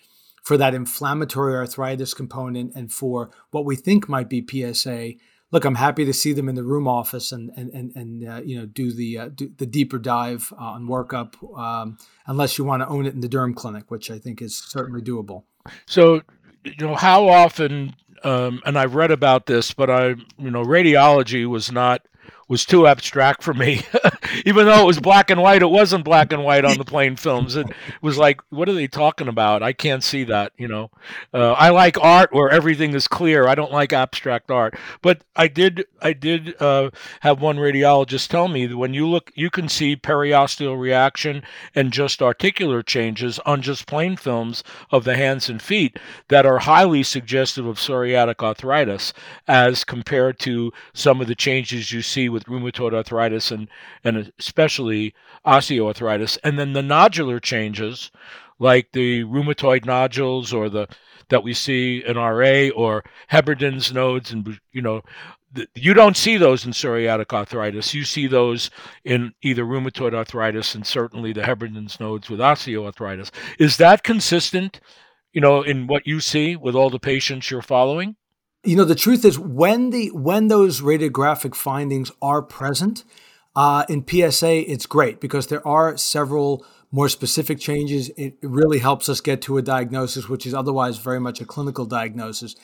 for 0.44 0.58
that 0.58 0.74
inflammatory 0.74 1.56
arthritis 1.56 2.14
component 2.14 2.76
and 2.76 2.92
for 2.92 3.30
what 3.52 3.64
we 3.64 3.76
think 3.76 4.10
might 4.10 4.28
be 4.28 4.46
PSA, 4.46 5.14
look, 5.52 5.66
I'm 5.66 5.76
happy 5.76 6.06
to 6.06 6.14
see 6.14 6.34
them 6.34 6.50
in 6.50 6.56
the 6.56 6.64
rheum 6.64 6.88
office 6.88 7.32
and 7.32 7.52
and 7.56 7.70
and, 7.72 7.96
and 7.96 8.28
uh, 8.28 8.42
you 8.44 8.58
know 8.58 8.66
do 8.66 8.92
the 8.92 9.18
uh, 9.18 9.30
do 9.30 9.52
the 9.58 9.66
deeper 9.66 10.00
dive 10.00 10.52
uh, 10.60 10.64
on 10.64 10.88
workup, 10.88 11.36
um, 11.58 11.98
unless 12.26 12.58
you 12.58 12.64
want 12.64 12.82
to 12.82 12.88
own 12.88 13.06
it 13.06 13.14
in 13.14 13.22
the 13.22 13.30
derm 13.30 13.56
clinic, 13.56 13.92
which 13.92 14.10
I 14.10 14.18
think 14.18 14.42
is 14.42 14.56
certainly 14.56 15.02
doable. 15.02 15.44
So, 15.86 16.22
you 16.64 16.76
know, 16.80 16.96
how 16.96 17.28
often? 17.28 17.96
Um, 18.24 18.62
and 18.68 18.78
I've 18.78 18.94
read 18.94 19.10
about 19.10 19.48
this, 19.48 19.74
but 19.74 19.90
I, 19.90 20.10
you 20.38 20.52
know, 20.52 20.64
radiology 20.64 21.48
was 21.48 21.72
not 21.72 22.06
was 22.52 22.66
too 22.66 22.86
abstract 22.86 23.42
for 23.42 23.54
me. 23.54 23.82
Even 24.46 24.66
though 24.66 24.82
it 24.82 24.86
was 24.86 25.00
black 25.00 25.30
and 25.30 25.42
white, 25.42 25.62
it 25.62 25.70
wasn't 25.70 26.04
black 26.04 26.34
and 26.34 26.44
white 26.44 26.66
on 26.66 26.78
the 26.78 26.84
plain 26.84 27.16
films. 27.16 27.56
It 27.56 27.68
was 28.02 28.18
like, 28.18 28.42
what 28.50 28.68
are 28.68 28.74
they 28.74 28.90
talking 28.90 29.30
about? 29.30 29.64
I 29.64 29.72
can't 29.72 30.04
see 30.04 30.26
that. 30.26 30.52
You 30.58 30.68
know, 30.68 30.92
uh, 31.34 31.54
I 31.54 31.70
like 31.70 31.98
art 32.02 32.34
where 32.34 32.50
everything 32.50 32.94
is 32.94 33.08
clear. 33.08 33.48
I 33.48 33.56
don't 33.56 33.72
like 33.72 33.94
abstract 33.94 34.52
art. 34.52 34.78
But 35.02 35.24
I 35.34 35.48
did, 35.48 35.86
I 36.02 36.12
did 36.12 36.62
uh, 36.62 36.90
have 37.22 37.40
one 37.40 37.56
radiologist 37.56 38.28
tell 38.28 38.50
me 38.50 38.66
that 38.66 38.76
when 38.76 38.94
you 38.94 39.08
look, 39.08 39.32
you 39.34 39.50
can 39.50 39.70
see 39.70 39.96
periosteal 39.96 40.78
reaction 40.78 41.44
and 41.74 41.94
juxta-articular 41.94 42.84
changes 42.84 43.40
on 43.46 43.62
just 43.62 43.88
plain 43.88 44.18
films 44.18 44.62
of 44.92 45.06
the 45.06 45.16
hands 45.16 45.48
and 45.48 45.62
feet 45.62 45.98
that 46.28 46.46
are 46.46 46.60
highly 46.60 47.02
suggestive 47.02 47.66
of 47.66 47.78
psoriatic 47.78 48.44
arthritis, 48.44 49.14
as 49.48 49.86
compared 49.86 50.38
to 50.40 50.74
some 50.94 51.22
of 51.22 51.28
the 51.28 51.36
changes 51.36 51.94
you 51.94 52.02
see 52.02 52.28
with 52.28 52.41
with 52.48 52.62
rheumatoid 52.62 52.94
arthritis 52.94 53.52
and, 53.52 53.68
and 54.04 54.32
especially 54.40 55.14
osteoarthritis. 55.46 56.38
And 56.44 56.58
then 56.58 56.74
the 56.74 56.82
nodular 56.82 57.42
changes, 57.42 58.12
like 58.60 58.92
the 58.94 59.24
rheumatoid 59.24 59.86
nodules 59.86 60.54
or 60.54 60.70
the 60.70 60.88
that 61.30 61.44
we 61.44 61.54
see 61.54 62.04
in 62.06 62.18
RA 62.18 62.68
or 62.76 63.04
Heberden's 63.28 63.94
nodes, 63.94 64.32
and 64.32 64.60
you 64.74 64.82
know, 64.82 65.02
you 65.76 65.94
don't 65.94 66.18
see 66.18 66.38
those 66.38 66.66
in 66.66 66.72
psoriatic 66.72 67.34
arthritis. 67.34 67.94
You 67.94 68.04
see 68.04 68.28
those 68.28 68.70
in 69.04 69.34
either 69.42 69.64
rheumatoid 69.64 70.14
arthritis 70.14 70.76
and 70.76 70.86
certainly 70.86 71.34
the 71.34 71.44
Heberden's 71.44 72.00
nodes 72.00 72.30
with 72.30 72.40
osteoarthritis. 72.40 73.32
Is 73.60 73.78
that 73.78 74.04
consistent, 74.04 74.80
you 75.34 75.42
know, 75.42 75.62
in 75.62 75.88
what 75.88 76.06
you 76.06 76.20
see 76.20 76.56
with 76.56 76.76
all 76.76 76.90
the 76.90 77.00
patients 77.00 77.50
you're 77.50 77.62
following? 77.62 78.16
You 78.64 78.76
know, 78.76 78.86
the 78.86 78.96
truth 78.96 79.26
is 79.26 79.40
when 79.40 79.90
the 79.90 80.10
when 80.10 80.48
those 80.48 80.82
radiographic 80.82 81.56
findings 81.56 82.12
are 82.22 82.44
present 82.44 83.04
uh, 83.56 83.86
in 83.90 84.06
PSA, 84.08 84.72
it's 84.72 84.86
great 84.86 85.20
because 85.20 85.48
there 85.48 85.68
are 85.68 85.98
several 85.98 86.64
more 86.92 87.10
specific 87.10 87.60
changes. 87.60 88.12
It 88.18 88.36
really 88.44 88.80
helps 88.80 89.10
us 89.10 89.20
get 89.20 89.42
to 89.44 89.58
a 89.58 89.62
diagnosis, 89.62 90.30
which 90.30 90.46
is 90.46 90.54
otherwise 90.54 90.98
very 90.98 91.20
much 91.20 91.42
a 91.42 91.46
clinical 91.46 91.86
diagnosis. 91.86 92.56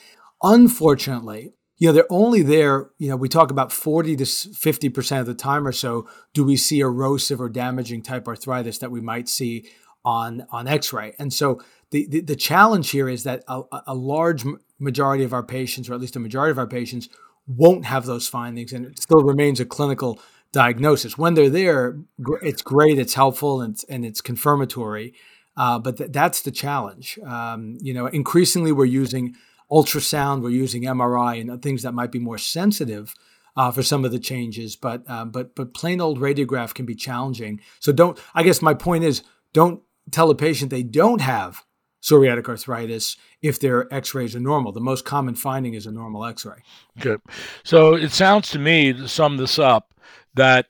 Unfortunately, 0.42 1.52
you 1.78 1.88
know, 1.88 1.92
they're 1.92 2.12
only 2.12 2.42
there, 2.42 2.90
you 2.98 3.08
know, 3.08 3.16
we 3.16 3.28
talk 3.28 3.50
about 3.50 3.72
40 3.72 4.16
to 4.16 4.24
50% 4.24 5.20
of 5.20 5.26
the 5.26 5.34
time 5.34 5.66
or 5.66 5.72
so 5.72 6.08
do 6.34 6.44
we 6.44 6.56
see 6.56 6.80
erosive 6.80 7.40
or 7.40 7.48
damaging 7.48 8.02
type 8.02 8.28
arthritis 8.28 8.78
that 8.78 8.90
we 8.90 9.00
might 9.00 9.28
see 9.28 9.68
on 10.04 10.46
on 10.50 10.68
x-ray. 10.68 11.14
And 11.18 11.32
so 11.32 11.60
the, 11.90 12.06
the, 12.08 12.20
the 12.20 12.36
challenge 12.36 12.90
here 12.90 13.08
is 13.08 13.24
that 13.24 13.42
a, 13.48 13.62
a 13.86 13.94
large 13.94 14.44
majority 14.78 15.24
of 15.24 15.32
our 15.32 15.42
patients, 15.42 15.88
or 15.88 15.94
at 15.94 16.00
least 16.00 16.16
a 16.16 16.20
majority 16.20 16.50
of 16.50 16.58
our 16.58 16.66
patients, 16.66 17.08
won't 17.46 17.86
have 17.86 18.06
those 18.06 18.28
findings, 18.28 18.72
and 18.72 18.86
it 18.86 19.00
still 19.00 19.22
remains 19.22 19.60
a 19.60 19.64
clinical 19.64 20.20
diagnosis. 20.52 21.18
When 21.18 21.34
they're 21.34 21.50
there, 21.50 21.98
it's 22.42 22.62
great, 22.62 22.98
it's 22.98 23.14
helpful, 23.14 23.60
and 23.60 23.74
it's, 23.74 23.84
and 23.84 24.04
it's 24.04 24.20
confirmatory. 24.20 25.14
Uh, 25.56 25.78
but 25.78 25.96
th- 25.96 26.12
that's 26.12 26.42
the 26.42 26.50
challenge. 26.50 27.18
Um, 27.26 27.78
you 27.80 27.92
know, 27.92 28.06
increasingly 28.06 28.70
we're 28.70 28.84
using 28.84 29.34
ultrasound, 29.70 30.42
we're 30.42 30.50
using 30.50 30.84
MRI, 30.84 31.40
and 31.40 31.60
things 31.62 31.82
that 31.82 31.92
might 31.92 32.12
be 32.12 32.18
more 32.18 32.38
sensitive 32.38 33.14
uh, 33.56 33.72
for 33.72 33.82
some 33.82 34.04
of 34.04 34.12
the 34.12 34.20
changes. 34.20 34.76
But 34.76 35.02
uh, 35.08 35.24
but 35.24 35.54
but 35.54 35.74
plain 35.74 36.00
old 36.00 36.20
radiograph 36.20 36.74
can 36.74 36.86
be 36.86 36.94
challenging. 36.94 37.60
So 37.80 37.92
don't. 37.92 38.18
I 38.34 38.44
guess 38.44 38.62
my 38.62 38.74
point 38.74 39.04
is, 39.04 39.22
don't 39.52 39.82
tell 40.10 40.30
a 40.30 40.34
patient 40.34 40.70
they 40.70 40.84
don't 40.84 41.20
have 41.20 41.64
psoriatic 42.02 42.48
arthritis 42.48 43.16
if 43.42 43.58
their 43.60 43.92
x-rays 43.92 44.36
are 44.36 44.40
normal. 44.40 44.72
The 44.72 44.80
most 44.80 45.04
common 45.04 45.34
finding 45.34 45.74
is 45.74 45.86
a 45.86 45.90
normal 45.90 46.24
x-ray. 46.24 46.62
Good. 47.00 47.20
So 47.64 47.94
it 47.94 48.12
sounds 48.12 48.50
to 48.50 48.58
me, 48.58 48.92
to 48.92 49.08
sum 49.08 49.36
this 49.36 49.58
up, 49.58 49.94
that 50.34 50.66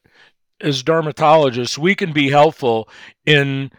as 0.61 0.83
dermatologists, 0.83 1.79
we 1.79 1.95
can 1.95 2.13
be 2.13 2.31
helpful 2.31 2.89
in 3.27 3.71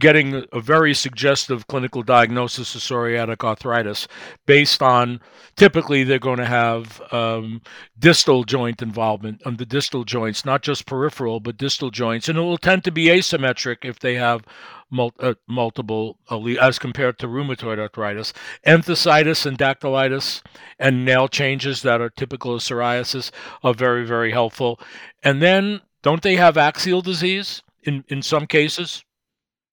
getting 0.00 0.44
a 0.52 0.60
very 0.60 0.94
suggestive 0.94 1.66
clinical 1.68 2.02
diagnosis 2.02 2.74
of 2.74 2.80
psoriatic 2.80 3.44
arthritis 3.44 4.08
based 4.46 4.82
on 4.82 5.20
typically 5.56 6.02
they're 6.02 6.18
going 6.18 6.38
to 6.38 6.46
have 6.46 7.00
um, 7.12 7.60
distal 7.98 8.42
joint 8.42 8.82
involvement 8.82 9.40
on 9.46 9.56
the 9.56 9.66
distal 9.66 10.04
joints, 10.04 10.44
not 10.44 10.62
just 10.62 10.86
peripheral, 10.86 11.38
but 11.38 11.56
distal 11.56 11.90
joints. 11.90 12.28
And 12.28 12.38
it 12.38 12.42
will 12.42 12.58
tend 12.58 12.82
to 12.84 12.90
be 12.90 13.06
asymmetric 13.06 13.84
if 13.84 13.98
they 14.00 14.14
have 14.14 14.42
mul- 14.90 15.14
uh, 15.20 15.34
multiple 15.46 16.18
as 16.60 16.78
compared 16.78 17.18
to 17.18 17.28
rheumatoid 17.28 17.78
arthritis. 17.78 18.32
Enthesitis 18.66 19.46
and 19.46 19.58
dactylitis 19.58 20.42
and 20.78 21.04
nail 21.04 21.28
changes 21.28 21.82
that 21.82 22.00
are 22.00 22.10
typical 22.10 22.54
of 22.54 22.62
psoriasis 22.62 23.30
are 23.62 23.74
very, 23.74 24.06
very 24.06 24.32
helpful. 24.32 24.80
And 25.22 25.42
then 25.42 25.82
don't 26.02 26.22
they 26.22 26.36
have 26.36 26.56
axial 26.56 27.02
disease 27.02 27.62
in, 27.82 28.04
in 28.08 28.22
some 28.22 28.46
cases? 28.46 29.04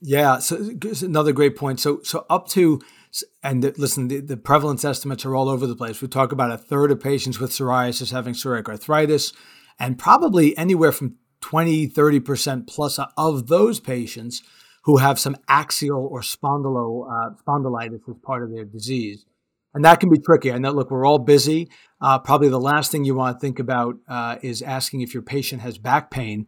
Yeah, 0.01 0.39
so 0.39 0.71
another 1.01 1.33
great 1.33 1.55
point. 1.55 1.79
So 1.79 2.01
so 2.03 2.25
up 2.29 2.47
to 2.49 2.79
and 3.41 3.63
listen, 3.77 4.09
the, 4.09 4.19
the, 4.19 4.37
prevalence 4.37 4.85
estimates 4.85 5.25
are 5.25 5.35
all 5.35 5.49
over 5.49 5.65
the 5.65 5.75
place. 5.75 6.01
We 6.01 6.07
talk 6.07 6.31
about 6.31 6.51
a 6.51 6.57
third 6.57 6.91
of 6.91 6.99
patients 6.99 7.39
with 7.39 7.51
psoriasis 7.51 8.11
having 8.11 8.33
psoriatic 8.33 8.67
arthritis, 8.67 9.33
and 9.79 9.97
probably 9.97 10.55
anywhere 10.57 10.91
from 10.91 11.15
20, 11.41 11.87
30% 11.87 12.67
plus 12.67 12.99
of 13.17 13.47
those 13.47 13.79
patients 13.79 14.43
who 14.83 14.97
have 14.97 15.19
some 15.19 15.37
axial 15.47 16.07
or 16.11 16.21
spondylo, 16.21 17.07
uh, 17.09 17.29
spondylitis 17.45 18.01
as 18.09 18.15
part 18.23 18.43
of 18.43 18.51
their 18.51 18.65
disease. 18.65 19.25
And 19.73 19.83
that 19.85 19.99
can 19.99 20.09
be 20.09 20.17
tricky. 20.17 20.51
I 20.51 20.57
know, 20.57 20.71
look, 20.71 20.89
we're 20.89 21.05
all 21.05 21.19
busy. 21.19 21.69
Uh, 22.01 22.19
probably 22.19 22.49
the 22.49 22.59
last 22.59 22.91
thing 22.91 23.03
you 23.03 23.13
want 23.13 23.37
to 23.37 23.39
think 23.39 23.59
about 23.59 23.95
uh, 24.07 24.37
is 24.41 24.61
asking 24.61 25.01
if 25.01 25.13
your 25.13 25.23
patient 25.23 25.61
has 25.61 25.77
back 25.77 26.09
pain 26.09 26.47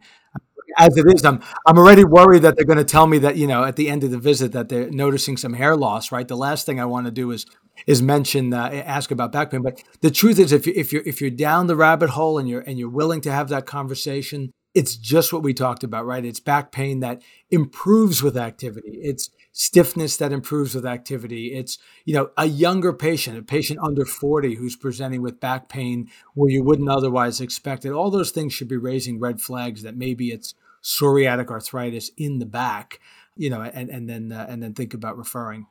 as 0.80 0.96
it 0.96 1.06
is, 1.14 1.24
I'm 1.24 1.40
I'm 1.66 1.78
already 1.78 2.04
worried 2.04 2.42
that 2.42 2.56
they're 2.56 2.64
going 2.64 2.78
to 2.78 2.84
tell 2.84 3.06
me 3.06 3.18
that 3.18 3.36
you 3.36 3.46
know 3.46 3.64
at 3.64 3.76
the 3.76 3.88
end 3.88 4.02
of 4.04 4.10
the 4.10 4.18
visit 4.18 4.52
that 4.52 4.68
they're 4.68 4.90
noticing 4.90 5.36
some 5.36 5.54
hair 5.54 5.76
loss. 5.76 6.10
Right. 6.10 6.26
The 6.26 6.36
last 6.36 6.66
thing 6.66 6.80
I 6.80 6.86
want 6.86 7.06
to 7.06 7.12
do 7.12 7.30
is 7.30 7.46
is 7.86 8.02
mention 8.02 8.52
uh, 8.52 8.68
ask 8.84 9.10
about 9.10 9.32
back 9.32 9.50
pain. 9.50 9.62
But 9.62 9.82
the 10.00 10.10
truth 10.10 10.38
is, 10.38 10.52
if 10.52 10.66
you 10.66 10.72
if 10.76 10.92
you're 10.92 11.02
if 11.04 11.20
you're 11.20 11.30
down 11.30 11.66
the 11.66 11.76
rabbit 11.76 12.10
hole 12.10 12.38
and 12.38 12.48
you're 12.48 12.62
and 12.62 12.78
you're 12.78 12.88
willing 12.88 13.20
to 13.22 13.32
have 13.32 13.48
that 13.48 13.66
conversation, 13.66 14.52
it's 14.74 14.96
just 14.96 15.32
what 15.32 15.42
we 15.42 15.52
talked 15.52 15.82
about, 15.82 16.06
right? 16.06 16.24
It's 16.24 16.40
back 16.40 16.70
pain 16.70 17.00
that 17.00 17.22
improves 17.50 18.22
with 18.22 18.36
activity. 18.36 19.00
It's 19.02 19.30
stiffness 19.52 20.16
that 20.18 20.32
improves 20.32 20.74
with 20.76 20.86
activity. 20.86 21.54
It's, 21.54 21.78
you 22.04 22.14
know, 22.14 22.30
a 22.36 22.46
younger 22.46 22.92
patient, 22.92 23.36
a 23.36 23.42
patient 23.42 23.80
under 23.82 24.04
40 24.04 24.54
who's 24.54 24.76
presenting 24.76 25.22
with 25.22 25.40
back 25.40 25.68
pain 25.68 26.08
where 26.34 26.50
you 26.50 26.62
wouldn't 26.62 26.88
otherwise 26.88 27.40
expect 27.40 27.84
it. 27.84 27.90
All 27.90 28.10
those 28.10 28.30
things 28.30 28.52
should 28.52 28.68
be 28.68 28.76
raising 28.76 29.18
red 29.18 29.40
flags 29.40 29.82
that 29.82 29.96
maybe 29.96 30.28
it's 30.28 30.54
psoriatic 30.82 31.48
arthritis 31.48 32.10
in 32.16 32.38
the 32.38 32.46
back, 32.46 33.00
you 33.36 33.50
know, 33.50 33.62
and, 33.62 33.90
and 33.90 34.08
then, 34.08 34.32
uh, 34.32 34.46
and 34.48 34.62
then 34.62 34.74
think 34.74 34.94
about 34.94 35.16
referring. 35.16 35.66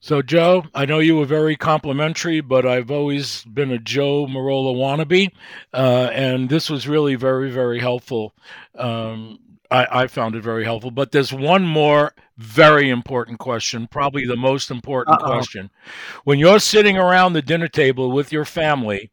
So, 0.00 0.22
Joe, 0.22 0.64
I 0.74 0.84
know 0.84 1.00
you 1.00 1.16
were 1.16 1.24
very 1.24 1.56
complimentary, 1.56 2.40
but 2.40 2.64
I've 2.64 2.90
always 2.90 3.44
been 3.44 3.72
a 3.72 3.78
Joe 3.78 4.26
Merola 4.26 4.74
wannabe, 4.76 5.32
uh, 5.74 6.10
and 6.12 6.48
this 6.48 6.70
was 6.70 6.86
really 6.86 7.16
very, 7.16 7.50
very 7.50 7.80
helpful. 7.80 8.32
Um, 8.76 9.40
I, 9.70 10.02
I, 10.02 10.06
found 10.06 10.34
it 10.34 10.42
very 10.42 10.64
helpful. 10.64 10.90
But 10.90 11.12
there's 11.12 11.32
one 11.32 11.66
more 11.66 12.14
very 12.36 12.88
important 12.88 13.38
question, 13.38 13.88
probably 13.88 14.24
the 14.24 14.36
most 14.36 14.70
important 14.70 15.20
Uh-oh. 15.20 15.26
question. 15.26 15.70
When 16.24 16.38
you're 16.38 16.60
sitting 16.60 16.96
around 16.96 17.32
the 17.32 17.42
dinner 17.42 17.68
table 17.68 18.12
with 18.12 18.32
your 18.32 18.44
family 18.44 19.10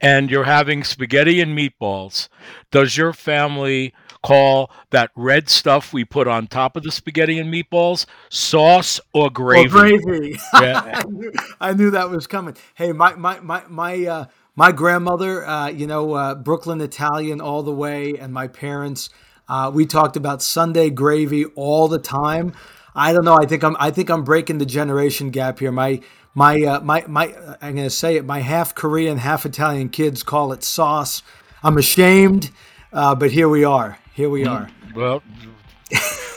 and 0.00 0.30
you're 0.30 0.44
having 0.44 0.84
spaghetti 0.84 1.40
and 1.40 1.56
meatballs, 1.56 2.28
does 2.70 2.96
your 2.96 3.12
family 3.12 3.92
call 4.22 4.70
that 4.90 5.10
red 5.14 5.48
stuff 5.48 5.92
we 5.92 6.04
put 6.04 6.28
on 6.28 6.46
top 6.46 6.76
of 6.76 6.82
the 6.82 6.90
spaghetti 6.90 7.38
and 7.38 7.52
meatballs 7.52 8.06
sauce 8.28 9.00
or 9.12 9.30
gravy. 9.30 9.68
Or 9.68 9.98
gravy. 9.98 10.38
Yeah. 10.54 10.82
I, 10.94 11.04
knew, 11.04 11.32
I, 11.60 11.72
knew, 11.72 11.90
that 11.90 12.10
was 12.10 12.26
coming. 12.26 12.56
Hey, 12.74 12.92
my 12.92 13.14
my 13.14 13.40
my 13.40 13.62
my 13.68 14.06
uh, 14.06 14.24
my 14.56 14.72
grandmother, 14.72 15.46
uh, 15.46 15.68
you 15.68 15.86
know, 15.86 16.12
uh, 16.14 16.34
Brooklyn 16.34 16.80
Italian 16.80 17.40
all 17.40 17.62
the 17.62 17.72
way, 17.72 18.14
and 18.18 18.32
my 18.32 18.48
parents. 18.48 19.10
Uh, 19.48 19.70
we 19.72 19.84
talked 19.84 20.16
about 20.16 20.42
Sunday 20.42 20.90
gravy 20.90 21.44
all 21.56 21.88
the 21.88 21.98
time. 21.98 22.52
I 22.94 23.12
don't 23.12 23.24
know. 23.24 23.36
I 23.36 23.46
think 23.46 23.64
I'm. 23.64 23.76
I 23.80 23.90
think 23.90 24.10
I'm 24.10 24.24
breaking 24.24 24.58
the 24.58 24.66
generation 24.66 25.30
gap 25.30 25.58
here. 25.58 25.72
My 25.72 26.00
my 26.34 26.62
uh, 26.62 26.80
my 26.80 27.04
my. 27.06 27.34
I'm 27.60 27.74
going 27.74 27.86
to 27.86 27.90
say 27.90 28.16
it. 28.16 28.24
My 28.24 28.40
half 28.40 28.74
Korean, 28.74 29.18
half 29.18 29.46
Italian 29.46 29.88
kids 29.88 30.22
call 30.22 30.52
it 30.52 30.62
sauce. 30.62 31.22
I'm 31.62 31.76
ashamed, 31.76 32.50
uh, 32.92 33.14
but 33.14 33.30
here 33.30 33.48
we 33.48 33.64
are. 33.64 33.98
Here 34.14 34.28
we 34.28 34.46
are. 34.46 34.68
Well, 34.94 35.22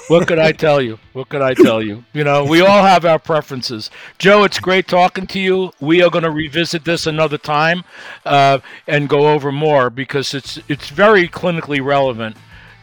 what 0.08 0.28
could 0.28 0.40
I 0.40 0.52
tell 0.52 0.82
you? 0.82 1.00
What 1.14 1.30
could 1.30 1.42
I 1.42 1.54
tell 1.54 1.82
you? 1.82 2.04
You 2.14 2.24
know, 2.24 2.44
we 2.44 2.62
all 2.62 2.84
have 2.84 3.06
our 3.06 3.20
preferences. 3.20 3.90
Joe, 4.20 4.44
it's 4.44 4.60
great 4.60 4.88
talking 4.88 5.28
to 5.28 5.40
you. 5.40 5.72
We 5.80 6.02
are 6.02 6.10
going 6.10 6.24
to 6.24 6.32
revisit 6.32 6.86
this 6.86 7.08
another 7.08 7.38
time 7.38 7.84
uh, 8.26 8.60
and 8.88 9.10
go 9.10 9.34
over 9.34 9.52
more 9.52 9.90
because 9.90 10.34
it's 10.34 10.60
it's 10.68 10.90
very 10.90 11.28
clinically 11.28 11.84
relevant 11.84 12.38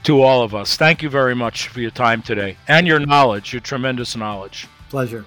to 0.05 0.23
all 0.23 0.43
of 0.43 0.55
us. 0.55 0.77
Thank 0.77 1.03
you 1.03 1.11
very 1.11 1.35
much 1.35 1.69
for 1.69 1.81
your 1.81 1.91
time 1.91 2.23
today 2.23 2.57
and 2.69 2.87
your 2.87 2.99
knowledge, 2.99 3.53
your 3.53 3.61
tremendous 3.61 4.17
knowledge. 4.17 4.67
Pleasure. 4.89 5.25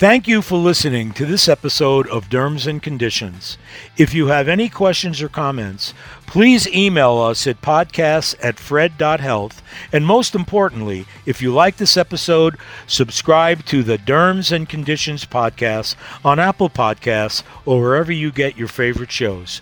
Thank 0.00 0.26
you 0.26 0.40
for 0.40 0.56
listening 0.56 1.12
to 1.12 1.26
this 1.26 1.46
episode 1.46 2.08
of 2.08 2.30
Derms 2.30 2.66
and 2.66 2.82
Conditions. 2.82 3.58
If 3.98 4.14
you 4.14 4.28
have 4.28 4.48
any 4.48 4.70
questions 4.70 5.20
or 5.20 5.28
comments, 5.28 5.92
please 6.26 6.66
email 6.68 7.18
us 7.18 7.46
at 7.46 7.60
podcasts 7.60 8.34
at 8.42 8.58
fred.health. 8.58 9.62
And 9.92 10.06
most 10.06 10.34
importantly, 10.34 11.04
if 11.26 11.42
you 11.42 11.52
like 11.52 11.76
this 11.76 11.98
episode, 11.98 12.56
subscribe 12.86 13.66
to 13.66 13.82
the 13.82 13.98
Derms 13.98 14.50
and 14.52 14.66
Conditions 14.66 15.26
podcast 15.26 15.96
on 16.24 16.38
Apple 16.38 16.70
Podcasts 16.70 17.42
or 17.66 17.82
wherever 17.82 18.10
you 18.10 18.32
get 18.32 18.56
your 18.56 18.68
favorite 18.68 19.12
shows. 19.12 19.60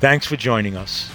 Thanks 0.00 0.26
for 0.26 0.36
joining 0.36 0.76
us. 0.76 1.10